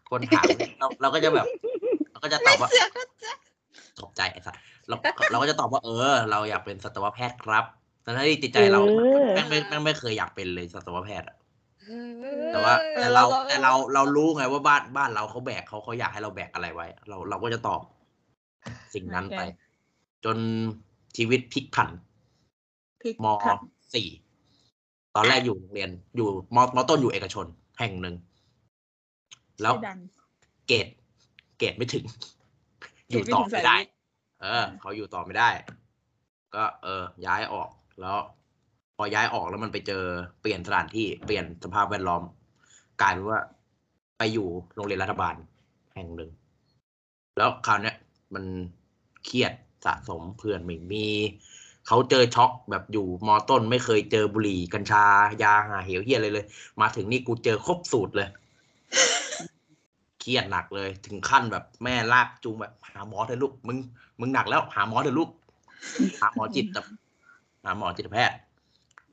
[0.09, 0.45] คนถาม
[0.79, 1.47] เราเราก็จะแบบ
[2.11, 2.69] เราก็จะตอบว่า
[4.01, 4.55] ตกใจไอ้สัส
[4.87, 4.95] เรา
[5.31, 7.65] เราก็จะตอบว่าเออ เราอยากเป็นสัตวแพทย์ครับ
[8.03, 11.37] แต่ในที่จิตใจเราเออแม่งไม่แม่งไม่เคยอยากเป็นเลยสัตวแพทย์อะ
[11.87, 11.91] เอ
[12.39, 17.81] อแต่ว่าแต่เราแต่เราเรารู้ไงว่าบ้านบ้านเราเขาแบกเขาเขาอยากให้เราแบกอะไรไว้ เราเราก็จะตอบ
[18.93, 19.41] สิ่งนั้นไป
[20.25, 20.37] จน
[21.17, 21.89] ชีวิตพลิกผัน
[23.03, 23.57] พริกมผัด
[23.93, 24.07] สี่
[25.15, 27.45] ตอนแรกอยู่โรงเรียนอยู่มมต้นอยู่เอกชน
[27.79, 28.15] แห่งหนึ่ง
[29.61, 29.99] แล้วชื่อดัง
[30.67, 30.87] เกรด
[31.57, 32.05] เกรดไม่ถึง
[33.09, 33.91] อยู่เกรดไม่ต่อถึงไม่สายได้วิทย์
[34.41, 35.49] เออ เขาอยู่ต่อไม่ได้
[36.55, 37.69] ก็ เออ ย้ายออก
[38.01, 38.17] แล้ว
[38.97, 40.03] พอย้ายออกแล้วมันไปเจอ
[40.41, 42.23] เปลี่ยนสถานที่เปลี่ยนสภาพแวดล้อม
[43.01, 43.39] กลายเป็นว่า
[44.17, 45.35] ไปอยู่โรงเรียนรัฐบาล
[45.95, 46.31] แห่งหนึ่ง
[47.37, 47.95] แล้วคราวเนี้ย
[48.33, 48.43] มัน
[49.25, 49.53] เครียด
[49.85, 51.07] สะสมเพื่อนไม่มี
[51.87, 55.03] เขาเจอช็อกแบบอยู่มอต้นไม่เคยเจอบุหรี่กัญชา
[55.43, 56.45] ยาหาเหวเฮียอะไรเลย
[56.81, 58.27] มาถึงนี่กูเจอครบสูตรเลย
[60.19, 63.77] เครียดหนักเลย ถึงขั้นแบบแม่ลากจูงแบบหาหมอเถอะลูกมึง
[64.19, 65.29] มึงหนักแล้ว หาหมอเถอะลูก
[66.21, 66.85] หาหมอจิตแบบ
[67.63, 68.37] หาหมอจิตแพทย์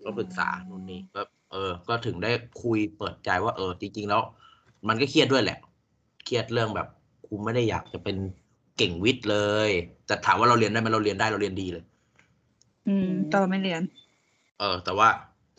[0.05, 1.21] ก็ปรึกษานู่นนี่ก็
[1.53, 2.31] เออ ก็ถึงได้
[2.63, 4.23] คุยเปิดใจว่าเออ จริง ๆ แล้ว
[4.89, 5.59] มันก็เครียดด้วยแหละ
[6.25, 6.89] เครียดเรื่องแบบ
[7.27, 8.17] กูไม่ได้อยากจะเป็น
[8.77, 9.71] เก่งวิทย์เลย
[10.07, 11.85] แต่ถามว่าเราเรียนได้ไหมเราเรียนได้เราเรียนดีเลย
[12.89, 13.83] อืมตอนไม่เรียน
[14.59, 15.09] เออ แต่ว่า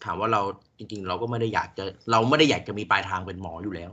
[0.04, 0.42] ถามว่าเรา
[0.78, 3.92] จริง ๆ เราก็ไม่ได้อยากจะ เราไม่ได้อยากจะมีปลายทางเป็นหมออยู่แล้ว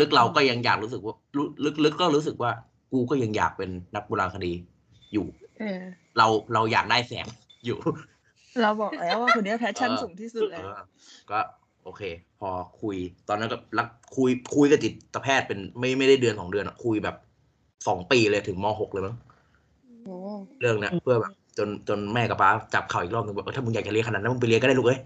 [0.00, 1.46] ลึกๆเราก็ยังอยากรู้สึกว่ารู้
[1.84, 2.50] ลึกๆก็รู้สึกว่า
[2.92, 4.52] กูก็ยังอยากเป็นนักโบราณคดี
[5.12, 5.26] อยู่
[5.60, 5.82] เออ
[6.18, 7.26] เราเราอยากได้แสง
[7.64, 7.78] อยู่
[8.62, 10.80] เราบอกแล้วว่าคนเนี้แพชชั่นเออสูงที่สุดเอแล้วอ
[11.30, 11.38] ก็
[11.84, 12.02] โอเค
[12.40, 12.50] พอ
[12.82, 12.96] คุย
[13.28, 17.16] ตอนนั้นก็รักคุยคุยกับจิตแพทย์เป็นไม่ไม่ได้เดือนสองเดือนอะคุยแบบ
[17.88, 19.16] สองปีเลยถึงมหกเลยมั้ง
[20.04, 20.16] โอ้
[20.60, 25.00] เรื่องเนี้ยเพื่อแบบ จนจนแม่กับป้าจับเข่าอีกรอบหนึงบอกเออถ้ามึงอยากจะเรียนขนาดนั้นมึงไปเรียนก็ได้ลูกเอ้ย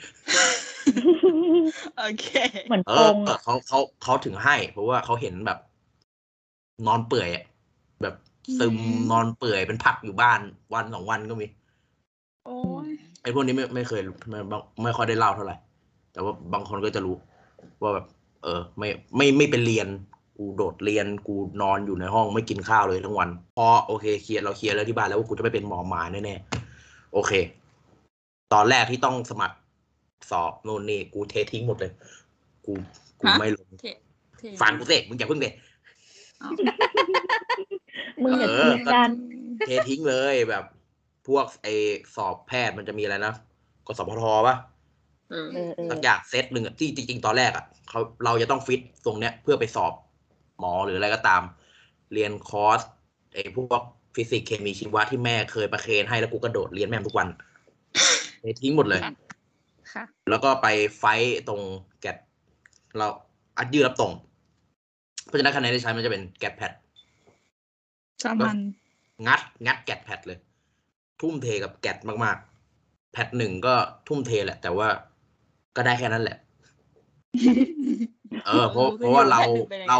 [1.98, 2.26] โอเค
[2.66, 5.58] เหมือนเอโปองอะเขาเขาเขาถึงให้ เพราะว่าเขาเห็นแบบ
[6.86, 7.44] นอนเปื่อยอะ
[8.02, 8.14] แบบ
[8.58, 10.40] ซึมอืมนอนเปื่อยเป็นผักอยู่บ้าน
[10.74, 11.46] วันสองวันก็มี
[12.44, 12.56] โอ้
[12.86, 12.88] ย
[13.22, 15.56] ไอ้พวกนี้ไม่ไม่เคยไม่ไม่ไม่ค่อยได้เล่าเท่าไหร่
[16.12, 17.16] แต่ว่าบางคนก็จะรู้
[17.82, 18.06] ว่าแบบ
[18.42, 19.88] เออ ไม่ไม่ไม่เป็นเรียน
[20.36, 27.32] กูโดดเรียนกูนอนอยู่ในห้องไม่กินข้าวเลยทั้งวันพอโอเคเคลียร์เราเคลียร์แล้วที่บ้านแล้วว่ากูจะไม่เป็นหมอหมาแน่ๆโอเค
[28.52, 29.56] ตอนแรกที่ต้องสมัคร
[30.30, 31.92] สอบโน่นนี่กูเททิ้งหมดเลย
[32.66, 32.72] กู
[33.20, 33.86] กูไม่ลงเท
[34.38, 35.50] เทฟังกูเสกมึงอย่าเพิ่งเด็
[38.22, 39.10] มึงอย่าเอคิอดกัน
[39.66, 40.64] เททิ้งเลยแบบ
[41.28, 41.68] พวกไอ
[42.16, 43.34] สอบแพทย์มันจะมีอะไรนะ
[43.86, 44.56] กสพทปะ
[45.30, 49.92] เออเออเออสักอย่างเซตหนึ่งอะที่จริงๆตอนแรกอะเขาเราจะต้องฟิตตรงเนี้ยเพื่อไปสอบ
[50.58, 51.42] หมอหรืออะไรก็ตาม
[52.12, 52.80] เรียนคอร์ส
[53.34, 53.82] ไอ้พวก
[54.14, 57.28] ฟิสิกส์เคมีชีวะที่แม่เคยประเคนให้แล้วกูกระโดดเรียนแม่งทุกวัน
[58.40, 59.00] เททิ้งหมดเลย
[59.92, 60.66] ค่ะ แล้วก็ไป
[60.98, 61.60] ไฟต์ตรง
[62.00, 62.16] แกด
[62.96, 63.06] เรา
[63.58, 64.12] อัดยืดรับตรง
[65.26, 66.72] เพราะฉะนั้นคะแนนที่ใช้มันจะเป็นแกดแพด
[68.22, 68.58] สามัน
[69.26, 70.38] งัด งัดแกดแพดเลย
[71.20, 73.74] ทุ่มเทกับแกดมากๆ แพดหนึ่งก็
[74.08, 74.88] ทุ่มเทแหละ แต่ว่า
[75.76, 76.38] ก็ได้แค่นั้นแหละ
[78.46, 79.40] เออเพราะเพราะว่าเรา
[79.88, 79.98] เรา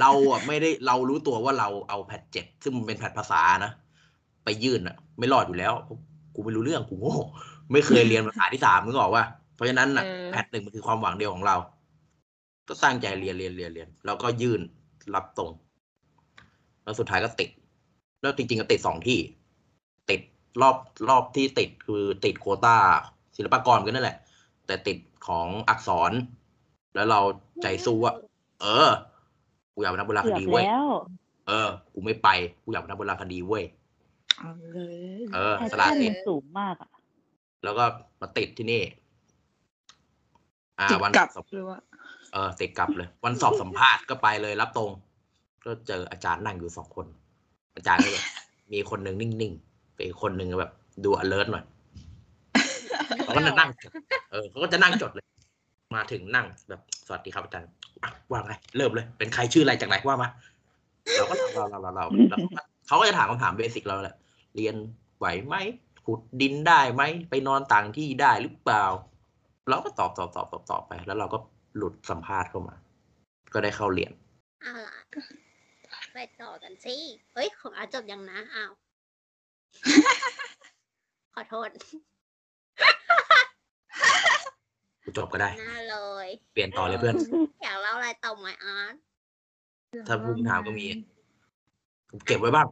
[0.00, 3.72] เราอะไม่ได้เรารู้ตัวว่าเราเอาแพทเจ็ดซึ่งมันเป็นแพทภาษานะ
[4.44, 5.98] ไปยื่นอะ ไม่รอดอยู่แล้วเพราะ
[6.34, 7.16] กูไม่รู้เรื่องกูโง่
[7.72, 11.56] ไม่เคยเรียนภาษาที่สามนึกออกว่าเพราะฉะนั้นอะแพทหนึ่งมันคือความหวังเดียวของเรา
[12.68, 14.60] ก็ตั้งใจเรียนเรียนเรียนเรียนแล้วก็ยื่น
[15.14, 15.50] รับตรง
[16.84, 17.50] แล้วสุดท้ายก็ติด
[18.20, 19.18] แล้วจริงๆก็ติดสองที่
[20.10, 20.20] ติด
[20.62, 20.76] รอบ
[21.08, 22.76] รอบที่ติดคือติดโควต้า
[23.36, 24.18] ศิลปากรกันนั่นแหละ
[24.66, 26.12] แต่ติดของอักษร
[26.94, 27.20] แล้วเรา
[27.62, 28.12] ใจสู้ว่า
[28.60, 28.90] เออ
[29.74, 30.88] กูอยากเป็นนักโบราณคเกือบดีเว้ย แล้ว
[31.48, 32.28] เออ กูไม่ไป
[32.64, 33.64] กูอยากเป็นนักโบราณคดีเว้ย
[34.38, 36.88] เอาเลยเออ แพชสละชั่นสิมันสูงมากอะ
[37.64, 37.84] แล้วก็
[38.20, 38.82] มาติดที่นี่
[40.78, 41.78] อ่าติดวันกลับสอบหรือว่า
[42.32, 44.90] เออติดกลับเลย วันสอบสัมภาษณ์ก็ไปเลยรับตรง
[45.64, 47.06] ก็เจออาจารย์นั่งอยู่สองคน
[47.76, 48.24] อาจารย์ก็แบบ
[48.72, 50.72] มีคนหนึ่งนิ่งๆแต่อีกคนหนึ่งแบบ
[51.04, 51.64] ดู alert หน่อย
[53.24, 53.92] เขาก็จะนั่งจด
[54.30, 55.24] เออเขาก็จะนั่งจดเลย
[55.94, 57.70] มาถึงนั่งแบบสวัสดีครับอาจารย์
[58.30, 60.28] ว่าไงเริ่มเลย เป็นใครชื่ออะไรจากไหนว่ามา
[61.16, 62.38] เราก็เราเราเราเราเรา
[62.86, 64.16] เขาก็จะถามคำถามเบสิกเราแหละ
[64.56, 64.74] เรียน
[65.18, 65.54] ไหวไหม
[66.04, 68.84] ขุดดินได้ไหมไปนอนต่างที่ได้หรือเปล่า
[69.68, 71.38] เราก็ตอบตอบตอบตอบตอบไป แล้วเราก็
[71.76, 72.74] หลุดสัมภาษณ์เข้ามา
[73.52, 74.12] ก็ได้เข้าเรียน
[74.62, 74.94] เอาล่ะ
[76.12, 76.96] ไปต่อกันสิ
[77.34, 78.70] เฮ้ยของอาจบยังนะอ้าว
[81.34, 81.68] ขอโทษ
[85.02, 87.14] กูจบก็ได้ หน้าเลยเปลี่ยนต่อเลยเพื่อน
[87.62, 88.94] อยากเล่าอะไรต่อไหมอาร์ต
[90.08, 90.86] ถ้าพูดถามก็มี
[92.26, 92.66] เก็บไว้บ้าง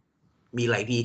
[0.59, 0.99] มีหลายพี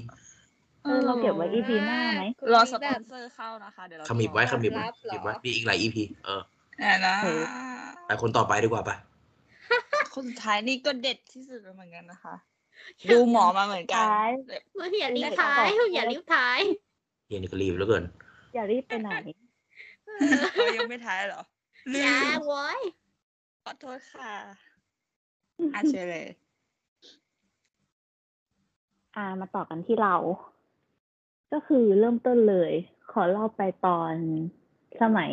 [0.83, 6.41] เออเราเก็บไว้ EP หน้าไหม รอสปอนเซอร์เข้านะคะ เดี๋ยวเราขมิบไว้ขมิบไว้รับเหรอเก็บไว้มีอีกหลาย EP เออ
[6.79, 7.41] แน่นะเออ
[8.05, 8.95] ไปคนต่อไปดีกว่าปะ
[10.13, 12.35] คนสุดท้ายนี่ก็เด็ดที่สุดแล้วเหมือนกันนะคะ
[13.11, 16.59] ดูหมอมาเหมือนกันท้ายแบบเมื่ออย่ารีบไม่ท้ายต้องบอกอย่ารีบท้าย
[17.27, 18.03] เฮียนี่ก็รีบแล้วเกิน
[18.55, 19.09] อย่ารีบไปไหน
[20.55, 21.41] เรายังไม่ท้ายเหรอ
[21.93, 22.81] ลือย่ามโว้ย
[23.63, 24.33] ขอโทษค่ะ
[25.75, 26.27] อาเชญเลย
[29.15, 30.15] อ่ามาต่อกันที่เรา
[31.51, 32.71] ก็คือเริ่มต้นเลย
[33.11, 34.13] ขอเล่าไปตอน
[35.01, 35.31] สมัย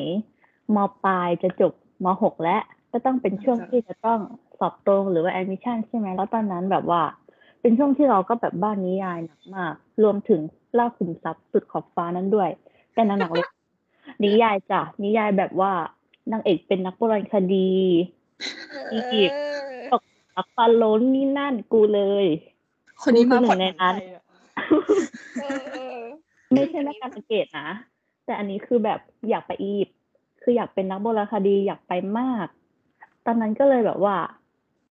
[0.75, 1.73] มปลายจะจบ
[2.05, 4.21] มหกแล้ว ก็ต้องเป็นช่วงที่จะต้อง
[4.59, 7.03] สอบตรงหรือว่าแอดมิชชั่นใช่ไหมแล้วตอนนั้นแบบว่า
[7.61, 10.40] เป็นช่วงที่เราก็แบบบ้านิยายหนักมาก รวมถึง
[10.79, 12.51] ล่าขุมทรัพย์สุดขอบฟ้านั้นด้วย
[12.95, 13.47] แต่หนักๆเลย
[14.25, 15.72] นิยายจ้ะนิยายแบบว่า
[16.33, 17.72] นางเอกเป็นนักโบราณคดี
[18.92, 19.40] อียิปต์
[20.37, 22.27] อะฟาโรห์นี่นั่นกูเลย
[23.03, 24.22] คนนี้มากูผ่คืออนหนึ่งในนั้นไทยอะ
[26.53, 27.68] ไม่ใช่นักการสังเกตนะ
[28.25, 29.98] แต่อันนี้คือแบบอยากไปอียิปต์
[30.42, 32.46] คืออยากเป็นนักโบราณคดีอยากไปมาก
[33.27, 34.16] ตอนนั้นก็เลยแบบว่า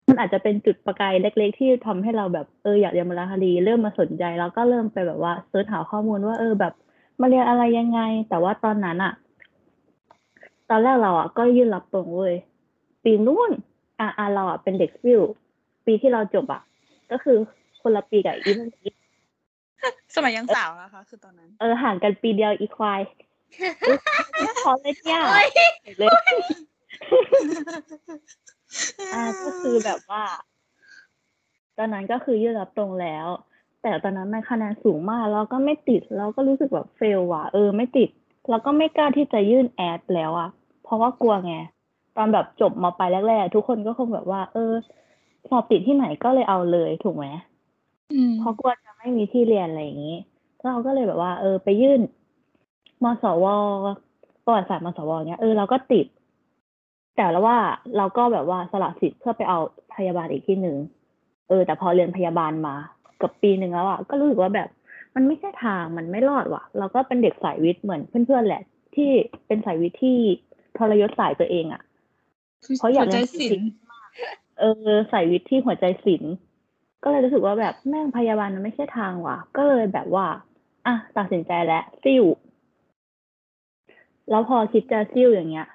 [0.07, 6.73] มันอาจจะเป็นจุดประกายเล็ก ๆ ที่ทำให้เราแบบเอออยากเรียนโบราณคดี เริ่มมาสนใจแล้วก็เริ่มไปแบบว่าเสิร์ชหาข้อมูลว่า เออแบบ
[7.19, 9.13] มาเรียนอะไรยังไง แต่ว่าตอนนั้นอะ
[10.69, 12.35] ตอนแรกเราอะก็ยื่นรับตรงเว้ย
[13.03, 13.51] ปีนู้น
[13.99, 15.21] อะอะเราอะเป็นเด็กฟิว
[15.85, 16.61] ปีที่เราจบอะ
[17.11, 17.37] ก็คือ
[17.81, 18.57] คนละปีกับอีฟ
[20.15, 23.01] สมัยยังสาวนะคะ คือตอนนั้น เออห่างกันปีเดียวอีควาย
[24.65, 25.47] พอเลยเนี่ยโอ๊ย
[25.97, 26.09] เลย
[29.13, 30.23] อ่าก็คือแบบว่า
[31.77, 33.27] ตอนนั้นก็คือยื่นรับตรงแล้ว
[33.81, 38.09] แต่ตอนนั้นมันคะแนนสูงมากแล้วก็ไม่ติดแล้วก็รู้สึกแบบเฟลว่ะเออไม่ติด
[38.49, 40.49] แล้วก็ไม่กล้าที่จะยื่นแอดแล้วอะ
[40.83, 41.53] เพราะว่ากลัวไง
[42.17, 44.71] ตอนแบบจบมาไปลายแรกๆทุกคนก็คงแบบว่า เออ
[45.49, 47.25] สอบติดที่ไหนก็เลยเอาเลยถูกไหม
[48.13, 50.17] อืมเพราะกลัวจะไม่มีที่เรียนอะไรอย่างนี้
[50.65, 52.01] เราก็เลยแบบว่า เออ ไปยื่น
[53.03, 53.45] มสว
[54.45, 56.05] ประวัติศาสตร์มสวเนี้ยเออเราก็ติด
[57.15, 57.57] แต่แล้วว่า
[57.97, 59.59] เราก็แบบว่าสละสิทธิ์เพื่อไปเอา
[59.95, 60.77] พยาบาลอีกที่หนึ่ง
[61.47, 64.69] เออ แต่พอเรียนพยาบาลมาเกับปีหนึ่งแล้วอะก็รู้สึกว่าแบบ
[65.15, 68.61] มันไม่ใช่ทางมันไม่รอดว่ะ เราก็เป็นเด็กสายวิทย์เหมือนเพื่อนๆแหละ
[68.95, 69.09] ที่
[69.47, 70.17] เป็นสายวิทย์ที่
[70.77, 71.81] ทรยศสายตัวเองอะ
[72.77, 73.69] เพราะอยากหัวใจเรียนศิลป์
[74.59, 76.33] เออสายวิทย์ที่หัวใจศิลป์
[77.03, 80.27] ก็เลยรู้สึกว่าแบบแม่งพยาบาลมันไม่ใช่ทางว่ะ ก็เลยแบบว่า
[80.85, 82.23] อะตัดสินใจแล้วซิ่ว
[84.29, 85.67] แล้วพอคิดจะซิ่วอย่างเงี้ย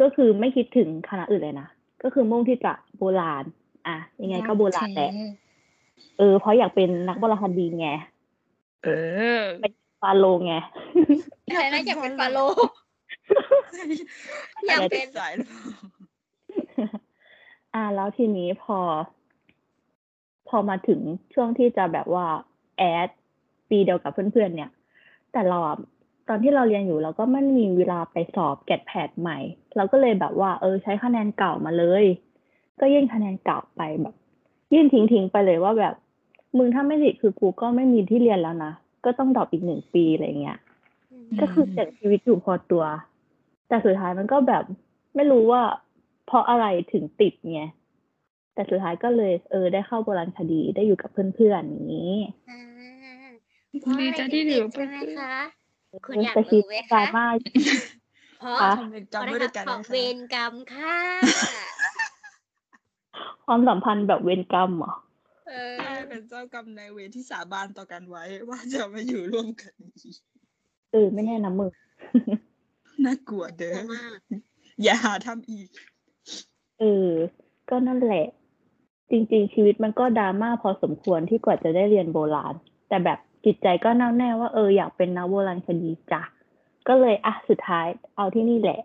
[0.00, 1.68] ก็คือไม่คิดถึงคณะอื่นเลยนะ
[2.02, 3.44] ก็คือมุ่งที่จะโบราณ
[3.86, 5.10] อะ ยังไงก็โบราณแหละ
[6.18, 7.88] เออเพราะอยากเป็นนักโบราณคดีไง
[8.84, 8.88] เอ
[9.40, 9.42] อ
[10.02, 10.54] ฟาโลไง
[11.48, 12.38] อะไรนะอยากเป็นฟาโล
[14.68, 15.32] อยากเป็นสาย
[17.74, 18.78] อ่า แล้วทีนี้พอ
[20.48, 21.00] พอมาถึง
[21.34, 22.26] ช่วงที่จะแบบว่า
[22.78, 23.08] แอด
[23.68, 24.70] ปีเดียวกับเพื่อนๆเนี่ย
[25.32, 25.76] แต่เราอะ
[26.28, 29.38] ตอนที่เราเรียนอยู่เราก็ไม่มีเวลาไปสอบแกดแพดใหม่
[29.76, 32.04] เราก็เลยแบบว่า เออ ใช้คะแนนเก่ามาเลย
[32.80, 34.14] ก็ยื่นคะแนนเก่าไปแบบ
[34.72, 35.94] ยื่นทิ้งทิ้งๆไปเลยว่าแบบ
[36.56, 38.72] มึงถ้าไม่ติดคือกูก็ไม่มีที่เรียนแล้วนะ
[39.04, 40.58] ก็ต้องดรอปอีกหนึ่งปีอะไรเงี้ย
[41.40, 42.84] ก็คือเสี่ยงชีวิตอยู่พอตัว
[43.68, 44.64] แต่สุดท้ายมันก็แบบ
[45.14, 45.62] ไม่รู้ว่า
[46.26, 47.62] เพราะอะไรถึงติดไง
[48.54, 52.14] แต่สุดท้ายก็เลยเออได้เข้าโบราณคดีได้อยู่กับเพื่อนๆอย่างนี้
[52.50, 52.60] อ่า
[54.00, 55.34] ดีใจที่เหลือใช่ไหมคะ
[56.06, 57.26] คุณอยากแต่ชีรู้วิตไหมดราคะม่า
[58.40, 60.98] เพราะคะทำเป็นเพราะจำนะไม่ได้คะกันเพราะนะคะเวรกรรมค่ะ
[63.48, 64.92] ความสัมพันธ์แบบเวรกรรมเหรอ
[65.48, 70.16] เออใช่เป็นเจ้ากรรมนายเวรที่สาบานต่อกันไว้ ว่าจะมาอยู่ร่วมกันอีก
[70.92, 71.70] เออไม่แน่นะมึง
[73.04, 74.18] น่ากลัวเด้กลัอวมาก
[74.82, 75.68] อย่าหาทำอีก
[76.80, 77.10] เออ
[77.70, 78.26] ก็นั่นแหละ
[79.10, 82.54] จริง ๆ ชีวิตมันก็ดราม่าพอสมควรที่กว่าจะได้เรียนโบราณ
[82.88, 86.22] แต่แบบจิตใจก็แน่วแน่ว่าเอออยากเป็นนักโบราณคดีจ้ะ
[86.88, 88.80] ก็เลยอะสุดท้ายเอาที่นี่แหละ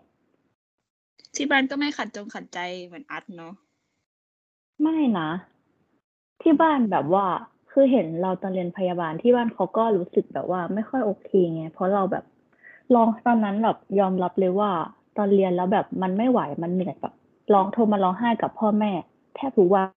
[1.36, 3.54] ที่บ้านก็ไม่ขัดจงขัดใจเหมือนอัดเนาะ
[4.82, 5.30] ไม่นะ
[6.42, 7.26] ที่บ้านแบบว่า
[7.72, 12.24] คือเห็นเราตอนเรียนพยาบาลที่บ้านเขาก็รู้สึกแบบว่า ไม่ค่อยโอเคไง เพราะเราแบบ
[12.96, 14.72] ลองตอนนั้นแบบยอมรับเลยว่า
[15.18, 17.14] ตอนเรียนแล้วแบบมันไม่ไหวมันเหนื่อยแบบ
[17.54, 18.92] ร้องโทรมาร้องไห้กับพ่อแม่
[19.36, 19.90] แทบทุกวัน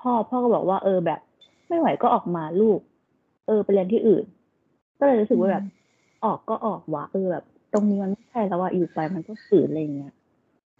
[0.00, 1.20] พ่อพ่อก็บอกว่า เออแบบ
[1.68, 2.80] ไม่ไหวก็ออกมาลูก
[3.46, 4.24] เออไปเรียนที่อื่น
[4.98, 5.64] ก็เลยรู้สึกว่าแบบ
[6.24, 10.12] ออกก็ออกวะเออแบบ ตรงนี้มันไม่ใช่แล้วว่าอยู่ไปมันก็ฝืนอะไรอย่างเงี้ย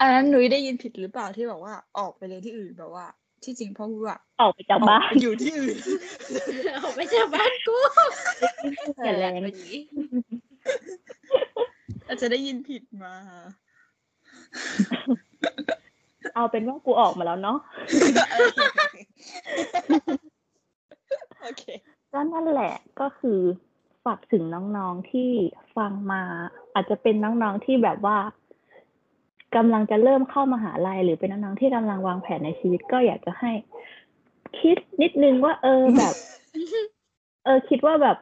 [0.03, 3.07] อันนั้นหนุ้ยได้ยินผิดหรือเปล่าที่บอกว่าออกไปเรียนที่อื่นแบบว่า
[3.45, 5.77] ที่จริงพ่อพูดว่าออกไปจากออกบ้านไปอยู่ที่อื่น
[6.83, 7.77] ออกไปจากบ้านกู
[9.05, 9.79] อย่าแรงแบบนี้
[12.07, 13.15] อาจจะได้ยินผิดมา
[16.35, 17.59] เอาเป็นว่ากูออกมาแล้วเนาะ
[21.43, 21.63] โอเค
[22.13, 23.41] ก็นั่นแหละก็คือ
[24.05, 25.31] ฝากถึงน้องๆที่
[25.77, 26.23] ฟังมา
[26.75, 28.17] อาจจะเป็นน้องๆที่แบบว่า
[29.57, 33.53] กำลังจะเริ่มเข้ามาหาลัยหรือเป็นน้องๆที่กำลังวางแผนในชีวิตก็อยากจะให้
[34.61, 36.15] คิดนิดนึงว่าเออแบบ
[37.45, 38.17] เออ คิดว่าแบบ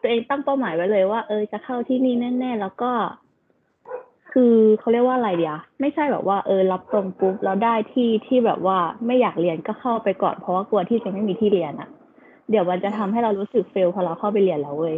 [0.00, 2.92] ตัวเองตั้งเป้าหมายไว้เลยว่า เออจะเข้าที่นี่แน่ๆแล้วก็
[4.32, 11.88] คือเขาเรียกว่าอะไรเดียไม่ใช่แบบว่าเออรับตรงปุ๊บแล้วได้ที่ที่แบบว่าไม่อยากเรียนก็เข้าไปก่อนเพราะว่ากลัวที่จะไม่มีที่เรียนอะ
[12.50, 14.96] เดี๋ยวมันจะทำให้เรารู้สึกเฟลพอเราเข้าไปเรียนแล้วเว้ย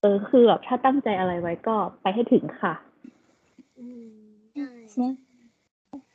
[0.00, 2.85] เออคือแบบถ้าตั้งใจอะไรไว้ก็ไปให้ถึงค่ะอืม
[4.96, 5.08] ใช่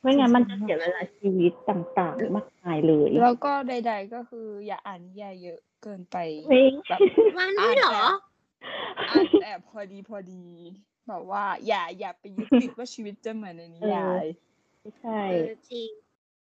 [0.00, 6.16] ไม่งั้นมันจะเสียเวลาชีวิตต่างๆ มากมายเลย แล้วก็ใด ๆ ก็คืออย่าอ่านนิยายเยอะเกินไป
[6.46, 7.00] เฮ้ยแบบ
[7.38, 8.00] มันไม่เหรอ
[9.10, 10.44] อ่านแต่พอดีพอดี
[11.08, 14.24] แบบว่า อย่าอย่าไปยึดติดว่าชีวิตจะเหมือนในนิยาย
[15.00, 15.88] ใช่เออจริง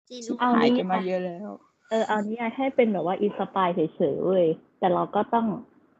[0.09, 1.49] จริงเอาหายนี่กันมาเยอะแล้ว
[1.91, 4.47] เออเอานี่ให้เป็นแบบว่าอินสปายเฉยๆเว้ย
[4.79, 5.47] แต่เราก็ต้อง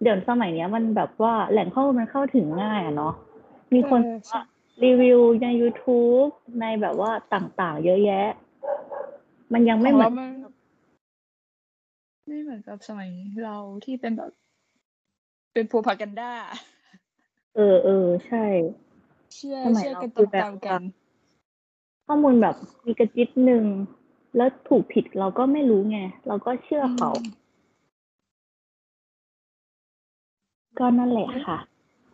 [0.03, 3.15] เดี๋ยวสมัยเนี้ยมันแบบว่าแหล่งข้อมูลมันเข้าถึงง่ายอะเนาะ
[3.75, 4.43] มีคนเออใช่ว่า
[4.85, 8.29] รีวิวใน YouTube ในแบบว่าต่างๆ เยอะแยะ
[9.53, 10.31] มันยังไม่ของเหมือเรานมัน
[12.27, 13.11] ไม่เหมือนกับสมัย
[13.45, 14.31] เราที่เป็นแบบ
[15.53, 16.33] เป็นโพพากันด้า
[17.57, 18.45] เออเออใช่
[19.35, 20.83] เชื่อสมัยเชื่อเรากันคือแบบตามๆกัน
[22.07, 23.65] ข้อมูลแบบมีกระจิตหนึ่ง
[24.37, 27.11] แล้วถูกผิดเราก็ไม่รู้ไง เราก็เชื่อเขา
[30.79, 31.59] ก็นั่นแหละค่ะ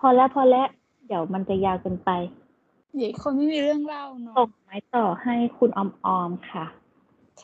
[0.00, 0.66] พอแล้วพอแล้ว
[1.06, 2.10] เดี๋ยวมันจะยาวเกินไป
[2.98, 6.64] เด็กคนไม่มีเรื่องเล่าเนาะส่งไม้ต่อให้คุณออมออมค่ะ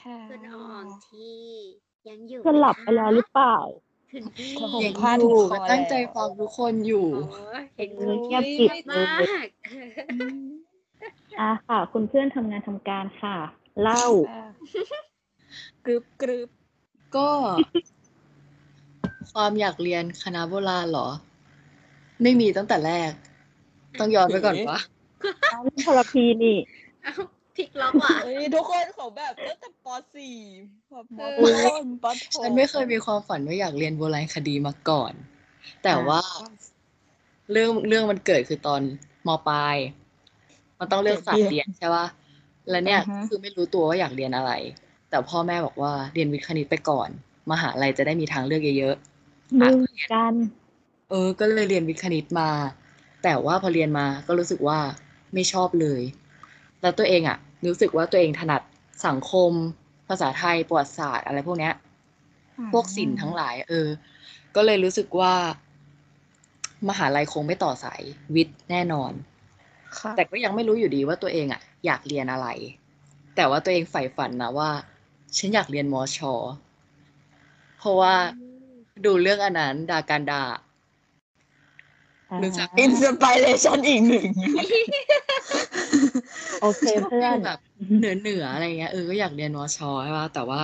[0.00, 1.38] ค่ะคุณออมที่
[2.08, 3.56] ยังอยู่เพื่อนหลับไปแล้วหรือเปล่า
[4.12, 9.12] คุณพี่โอ้โหยังพลาดอถึงยู่คอตั้งใจแล้วฟังทุกคนอยู่อ๋อเห็นเอดูอเงียบกริบมา
[9.44, 9.46] ก
[10.12, 10.48] อืม
[11.40, 13.36] อะค่ะ คุณเพื่อนทำงานทำการค่ะ
[13.82, 14.44] เล่าอะ
[15.84, 16.48] กรึบกรึบ
[17.16, 17.30] ก็
[19.32, 21.08] ความอยากเรียนคณะโบราณเหรอ
[22.22, 23.10] ไม่มีตั้งแต่แรก
[24.00, 24.78] ต้องย้อนไปก่อนปะ
[25.50, 26.56] เอาเรื่องทรพีนี่
[27.02, 27.12] เอ้า
[27.56, 29.86] พลิกล็อกว่ะ เฮ้ยทุกคนเขาแบบตั้งแต่ป
[30.36, 35.12] .4 แบบมเออ ต้นปโถฉันไม่เคยมีความฝันว่าอยากเรียนโบราณคดีมาก่อน
[35.84, 36.20] แต่ว่า
[37.52, 38.80] เรื่องเรื่องมันเกิดคือตอน
[39.26, 39.76] มปลาย
[40.78, 42.06] มันต้องเลือกสายเรียนใช่ป่ะ
[42.70, 44.52] แล้วเนี่ยคือไม่รู้ตัวว่าอยากเรียนอะไร
[45.10, 47.08] แต่พ่อแม่บอกว่าเรียนวิทย์คณิตไปก่อน
[47.50, 49.76] มหาลัยจะได้มีทางเลือกเยอะๆมึอะง
[50.12, 50.34] กัน
[51.10, 52.50] เออ ก็เลยเรียนวิทย์คณิตมา
[53.22, 54.78] แต่ว่าพอเรียนมาก็รู้สึกว่า
[55.34, 56.02] ไม่ชอบเลย
[56.80, 58.62] แล้วตัวเองอะ รู้สึกว่าตัวเองถนัด
[59.06, 59.52] สังคม
[60.08, 61.74] ภาษาไทยประวัติศาสตร์อะไรพวกเนี้ย
[62.72, 63.88] พวกศิลป์ทั้งหลาย เออ
[64.56, 65.34] ก็เลยรู้สึกว่า
[66.88, 68.02] มหาลัยคงไม่ต่อสาย
[68.34, 69.12] วิทย์แน่นอน
[69.98, 72.46] ค่ะแต่ก็ยังไม่รู้อยู่ดีว่าตัวเองอะ อยากเรียนอะไร
[73.36, 74.70] แต่ว่าตัวเองใฝ่ฝันนะว่า
[75.36, 76.34] ฉันอยากเรียนมอชอ
[77.78, 78.14] เพราะว่า
[79.04, 80.42] ดูเรื่องอันนั้นดาการดา
[82.42, 84.26] รู้จักอินสปิเรชันอีกหนึ่ง
[86.62, 87.58] โอเคเพื่อนแบบ
[87.98, 90.62] เหนือเหนือๆอะไรเงี้ยเออก็อยากเรียนวชใช่ป่ะแต่ว่า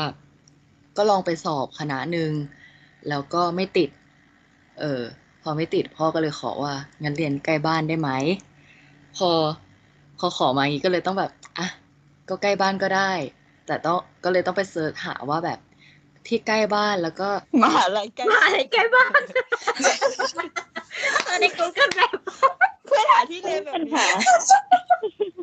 [0.96, 2.31] ก็ลองไปสอบคณะหนึ่ง
[3.09, 3.90] แล้วก็ไม่ติด
[4.81, 5.03] เออ
[5.42, 8.11] พอไม่ติดพ่อก็เลยขอว่างั้นเรียนใกล้บ้านได้ไหม
[9.16, 9.31] พอ
[10.18, 11.68] พอขอมาอย่างนี้ก็เลยต้องแบบอะ
[12.29, 13.12] ก็ใกล้บ้านก็ได้
[13.66, 15.59] แต่ต้องก็เลยต้องไปเสิร์ชหาว่าแบบ
[16.27, 17.29] ที่ใกล้บ้านแล้วก็
[17.62, 19.20] มหาลัยใกล้มาอะไรใกล้บ้าน
[19.85, 20.73] เออ
[21.40, 22.10] ในกูเกิลแบบ
[22.86, 24.06] เพื่อนหาที่เรียนแบบปัญนี้หา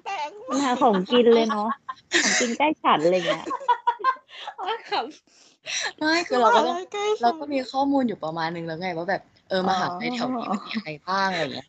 [0.05, 1.69] แปลกปัญหาของกินเลยเนาะ
[2.23, 3.45] ของกินใกล้ฉันอะไรเงี้ย
[4.67, 4.91] ว่าข
[5.99, 11.67] ไม่คือเราก็ต้องมหาลัยใกล้เราก็มีข้อมูลอยู่ประมาณนึงแล้วไงว่าแบบเออมหาลัยแถวนี้มันมีอะไรบ้างอะไรเงี้ย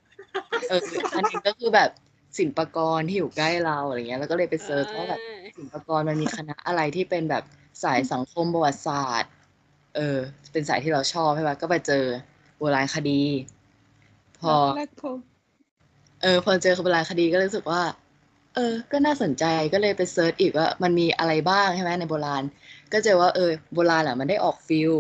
[0.69, 0.81] เออ
[1.15, 1.91] อันนี้ก็คือแบบ
[2.39, 5.21] ศิลปากรที่อยู่ใกล้เราอะไรเงี้ยแล้วก็เลยไป search ว่าแบบ
[5.57, 7.45] ศิลปากรมันมีคณะอะไรที่เป็นแบบ
[7.83, 9.31] สายสังคมประวัติศาสตร์
[9.97, 10.19] เออ
[10.53, 12.05] เป็นสายที่เราชอบใช่ปะก็ไปเจอ
[12.59, 13.23] โบราณคดี
[14.43, 15.19] พอแรกพบ
[16.23, 17.83] เออพอเจอโบราณคดีก็รู้สึกว่า
[18.55, 22.43] เออ ก็น่าสนใจก็เลยไป search อีกว่า มันมีอะไรบ้างใช่ไหมในโบราณ
[22.93, 24.93] ก็เจอว่าเออโบราณอะมันได้ออก field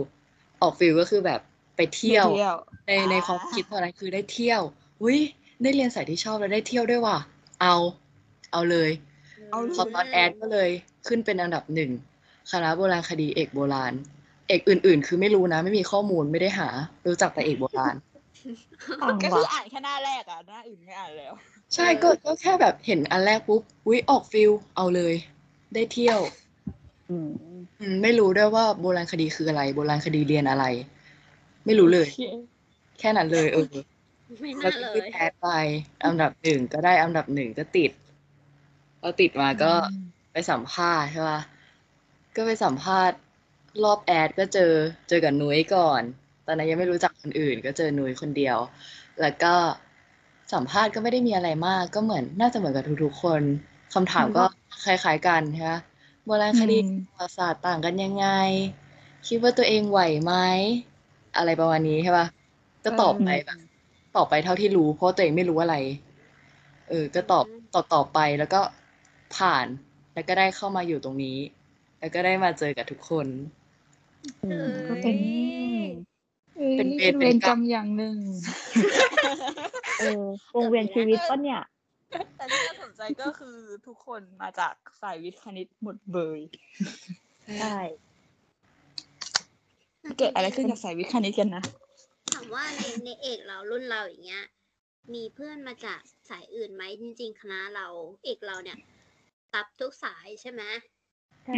[0.62, 1.40] ออก field ก็คือแบบ
[1.76, 2.26] ไปเที่ยว
[2.86, 4.62] ในในความคิดตอนนั้นคือได้เที่ยว
[5.02, 5.18] อุ้ย
[5.62, 7.18] ได้เรียนสายที่ชอบแล้วได้เที่ยวด้วยว่ะ
[7.60, 7.74] เอา
[8.52, 8.90] เอาเลย
[9.50, 10.70] เอาพอตอนแอดก็เลย
[11.08, 11.90] ขึ้นเป็นอันดับหนึ่ง
[12.50, 13.92] คณะโบราณคดีเอกโบราณ
[14.48, 16.68] เอกอื่น ๆ คือไม่รู้นะ ไม่มีข้อมูลไม่ได้หา
[17.06, 18.11] รู้จักแต่เอกโบราณต่าง
[19.00, 21.32] ก็คือว่ะอ่านแค่หน้าแรกอะหน้าอื่นไม่อ่านแล้ว
[21.74, 25.14] ใช่ก็ก็แค่แบบเห็นอันแรกปุ๊บอุ้ยออก field เอาเลย
[25.74, 26.20] ได้เที่ยว
[27.08, 27.28] อืม
[27.80, 30.64] อืมไม่รู้ด้วยว่าโบราณคดีคืออะไร โบราณคดีเรียนอะไร
[31.66, 32.08] ไม่รู้เลย
[32.98, 33.66] แค่นั้นเลยเออ
[34.40, 35.48] ไม่แล้น่าวก็เลขึ้นยแอดไป
[36.04, 37.90] อันดับหนึ่งก็ได้อันดับหนึ่งก็ติด
[39.00, 39.72] พอติดมาก็
[40.32, 41.40] ไปสัมภาษณ์ใช่ป่ะ
[42.36, 43.18] ก็ไปสัมภาษณ์
[43.84, 44.72] รอบแอดก็เจอ
[45.08, 46.02] เจอกับนุ้ยก่อน
[46.46, 48.58] ตอนนั้นยังไม่รู้จักคนอื่น ก็เจอนุ้ยคนเดียว
[49.20, 49.54] แล้วก็
[50.52, 53.42] สัมภาษณ์ก็ไม่ได้มีอะไรมาก ก็เหมือนน่าจะเหมือนกับทุกๆคน
[53.94, 54.44] คำถามก็
[54.84, 55.80] คล้าย ๆ กันใช่ปะ
[56.24, 58.26] โบราณคดีอืมประวัติศาสตร์ต่างกันยังไง
[59.26, 60.32] คิดว่าตัวเองไหวไหม
[61.36, 62.26] อะไรประมาณนี้ใช่ปะ
[62.84, 63.58] ก็ตอบไปแบบ
[64.16, 65.76] ตอบไปเท่าที่รู้ เพราะตัวเองไม่รู้อะไร
[66.88, 68.60] เออ ก็ตอบตอบตอบไปแล้วก็
[69.36, 69.66] ผ่าน
[70.14, 71.38] แล้วก็ได้เข้ามาอยู่ตรงนี้
[71.98, 73.26] แล้วก็ได้มาเจอกับทุกคน
[74.42, 75.16] อืมก็เป็น
[76.78, 78.16] เป็นเวรเวเป็นรกกรรรรมมอย่างหนึ่ง
[80.00, 81.62] เออวงเวียนชีวิตปะเนี่ย
[82.36, 86.40] แต่ที่น่าสนใจก็คือทุกคนมาจากสายวิทย์คณิตหมดเบย
[87.60, 87.78] ใช่
[90.18, 91.64] เกิดอะไรขึ้นกับสายวิทย์คณิตกันนะ
[92.32, 94.44] ถามว่าในในเอกเรารุ่นเราอย่างเงี้ย
[95.14, 97.86] มีเพื่อนมาจากสายอื่นไหมจริง ๆ คณะเรา
[98.24, 98.78] เอกเราเนี่ย
[99.54, 100.62] รับทุกสายใช่ไหม
[101.46, 101.54] ใช่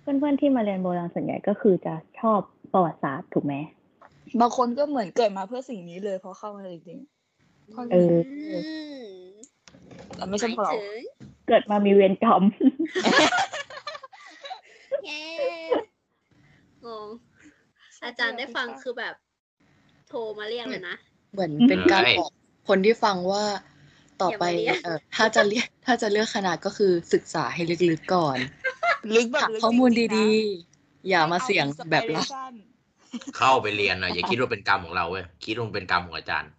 [0.00, 2.40] เพื่อนๆที่มาเรียนโบราณส่วนใหญ่ก็คือจะชอบ
[2.72, 3.54] ประวัติศาสตร์ถูกไหม
[4.40, 8.16] บางคนก็เหมือนเกิดมาเพื่อสิ่งนี้เลยเพราะเข้ามาจริงๆเพราะเออ
[8.52, 8.64] ม
[10.16, 12.42] เราไม่ใช่พวกเราหยถึงเกิดมามีเวรกรรม
[15.06, 15.22] เย้
[16.86, 17.08] งง
[18.04, 19.14] อาจารย์ได้ฟังคือแบบ
[20.08, 20.96] โทรมาเรียกเลยนะ
[21.32, 22.30] เหมือนเป็นการเอ้ยบอก
[22.68, 23.44] คนที่ฟังว่า
[24.22, 28.38] ต่อไปอย่ามาเรียนเออถ้าจะเรียกถ้าจะเลือกคณะก็คือศึกษาให้ลึกๆก่อน
[29.16, 32.22] ลึกแบบหาลึกข้อมูลจริงๆนะดีๆ อย่ามาเสี่ยงแบบเรา
[33.14, 36.50] เอา inspiration เข้าไปเรียนหน่อยอย่าคิดว่าเป็นกรรมของเราเว้ยคิดว่ามันเป็นกรรมของอาจารย์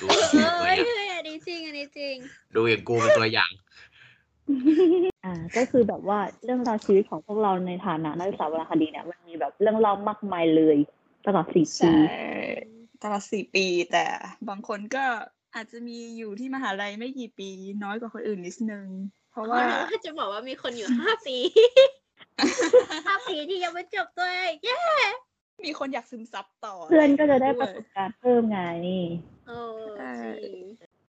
[0.00, 2.16] ดูอย่างกูเฮ้เป็นตัวยอย่างเฮ้ยอันนี้จริงอันนี้จริง
[2.54, 3.50] ดูอย่างกูเป็นตัวอย่าง
[5.24, 10.76] อ่าก็คือแบบว่าเรื่องราวชีวิตของพวกเราในฐานะนักศึกษาวรรณคดีเนี่ยมันมีแบบเรื่องเล่ามากมายเลย
[11.26, 11.98] ตลอดสี่ปีใช่
[13.02, 14.04] ตลอดสี่ปี แต่
[14.48, 15.04] บางคนก็
[15.54, 17.50] อาจจะมีอยู่ที่มหาลัยไม่กี่ปี
[17.82, 18.86] น้อยกว่าคนอื่นนิดนึง
[19.30, 19.58] เพราะว่า
[19.90, 21.36] ว่าจะบอกว่ามีคนอยู่ห้าปี
[23.06, 24.78] ห้าปีที่ยังไม่จบตัวเองเย้
[25.64, 28.60] มีคนอยากซึมซับต่อเพื่อนก็จะได้วยประสบการณ์เพิ่มไง
[29.46, 29.58] โอ้
[30.42, 30.64] จริง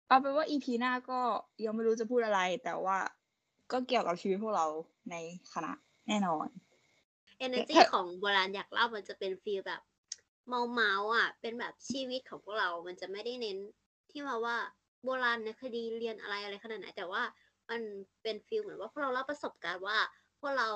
[0.07, 1.19] เอาเป็นว่า EP หน้าก็
[1.65, 2.97] ยังไม่รู้จะพูดอะไร แต่ว่า
[3.71, 4.67] ก็เกี่ยวกับชีวิตพวกเรา
[5.11, 5.15] ใน
[5.53, 5.71] คณะ
[6.07, 6.47] แน่นอน
[7.45, 9.81] energy ถ้าของโบราณอยากเล่ามันจะเป็นฟีลแบบ
[10.47, 13.57] เมาเมาๆอะ เป็นแบบชีวิตของพวกเรา มันจะไม่ได้เน้น
[14.11, 14.55] ที่มาว่า
[15.03, 17.23] โบราณในคดีเรียนอะไรอะไรขนาดไหน แต่ว่า
[17.69, 17.81] มัน
[18.23, 19.97] เป็นฟีลเหมือนว่าพวกเราเล่าประสบการณ์ว่า
[20.39, 20.69] พวกเรา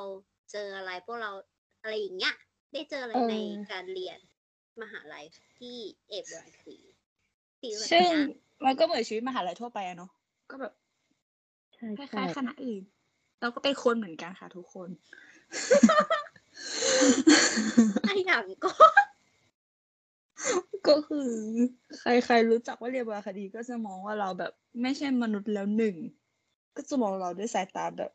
[0.52, 1.32] เจออะไรพวกเรา
[1.82, 2.34] อะไรอย่างเงี้ย
[2.74, 3.36] ได้เจออะไรเออใน
[3.72, 4.20] การเรียน
[4.82, 5.26] มหาลัย
[5.60, 5.78] ที่
[6.10, 6.80] เอกโบราณคดี
[7.60, 8.24] ฟีลแบบซึ่งเนี้ย
[8.66, 10.12] มันก็เหมือนชีวิตมหาลัยทั่วไปอะเนาะ
[10.52, 10.74] ก็แบบ
[11.76, 12.84] ใช่คใช่ล้ายๆคณะอื่น
[13.42, 14.90] เราก็เป็นคนเหมือนกันค่ะทุกคน
[18.08, 18.72] ไอ้อย่างก็
[20.88, 21.30] ก็คือ
[22.00, 24.52] ใครๆรู้จักว่าเรียนวรรณคดีก็จะมองว่าเราแบบ
[24.82, 25.96] ไม่ใช่มนุษย์แล้วหนึ่ง
[26.76, 28.12] ก็จะมองเราด้วยสายตาแบบ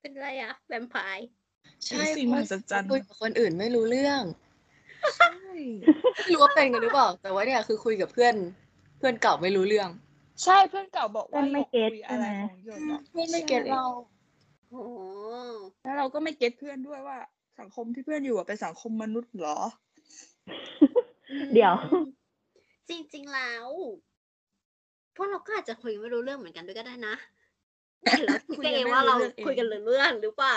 [0.00, 1.28] เป็นไรอะแวมไพร์
[1.86, 4.22] ใช่สิ่งมหัศจรรย์คุยกับคนอื่นไม่รู้เรื่อง
[5.16, 5.32] ใช่
[6.16, 8.34] ไม่รู้ว่าเป็นกันหรือเปล่า แต่ว่าเนี่ยคือคุยกับเพื่อน
[8.98, 9.88] เพื่อนเก่าไม่รู้เรื่อง
[10.44, 13.84] ใช่เพื่อนเก่าบอกว่าเพื่อนไม่หยเก็ตคุยอะไรใช่ไหมของหยกอะเพื่อนไม่เก็ตเรา
[14.70, 14.82] โอ้
[15.84, 17.18] แล้วเราก็ไม่เก็ตเพื่อนด้วยว่า
[17.60, 19.58] สังคมที่เพื่อนอยู่อะเป็นสังคมมนุษย์เหรอ
[21.54, 21.74] เดี๋ยว
[22.88, 23.66] จริงๆแล้ว
[25.16, 27.14] พวกเราก็อาจจะคุยไม่รู้เรื่องเหมือนกันด้วยก็ได้นะ
[28.00, 30.56] แต่เราคิดคุยไปกันเองไม่ว่าเรารู้เรื่องเองคุยกันรู้เรื่องหรือเปล่า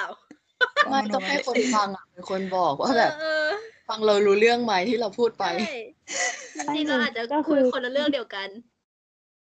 [0.90, 3.48] ไม่ต้องให้คนฟังอะเป็นคนบอกว่าแบบเออ
[3.90, 8.48] ฟังเรารู้เรื่องไหมที่เราพูดเอไปอใช่จริงๆเราอาจจะก็คืคุยอคนละเรื่องเดียวกัน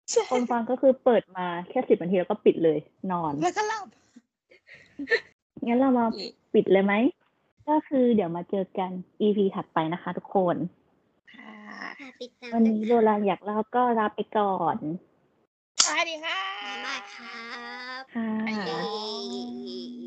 [0.09, 2.79] ใช่คนฟังก็คือเปิดมาแค่สิบนาทีแล้วก็ปิดเลย
[3.11, 3.87] นอน แล้วก็หลับ
[5.65, 6.05] งั้นเรามา
[6.53, 6.93] ปิดเลยไหม
[7.69, 10.55] ก็คือเดี๋ยวมาเจอกัน EP ถัดไปนะคะทุกคน
[11.33, 11.55] ค่ะ
[11.99, 14.77] ค่ะติดตามวันด้วยนี้โบราณอยากเล่าก็ลาไปก่อน
[15.85, 17.43] สวัสดีค่ะบ๊ายบายครั
[17.99, 20.02] บค่ะบ๊ายบายเย้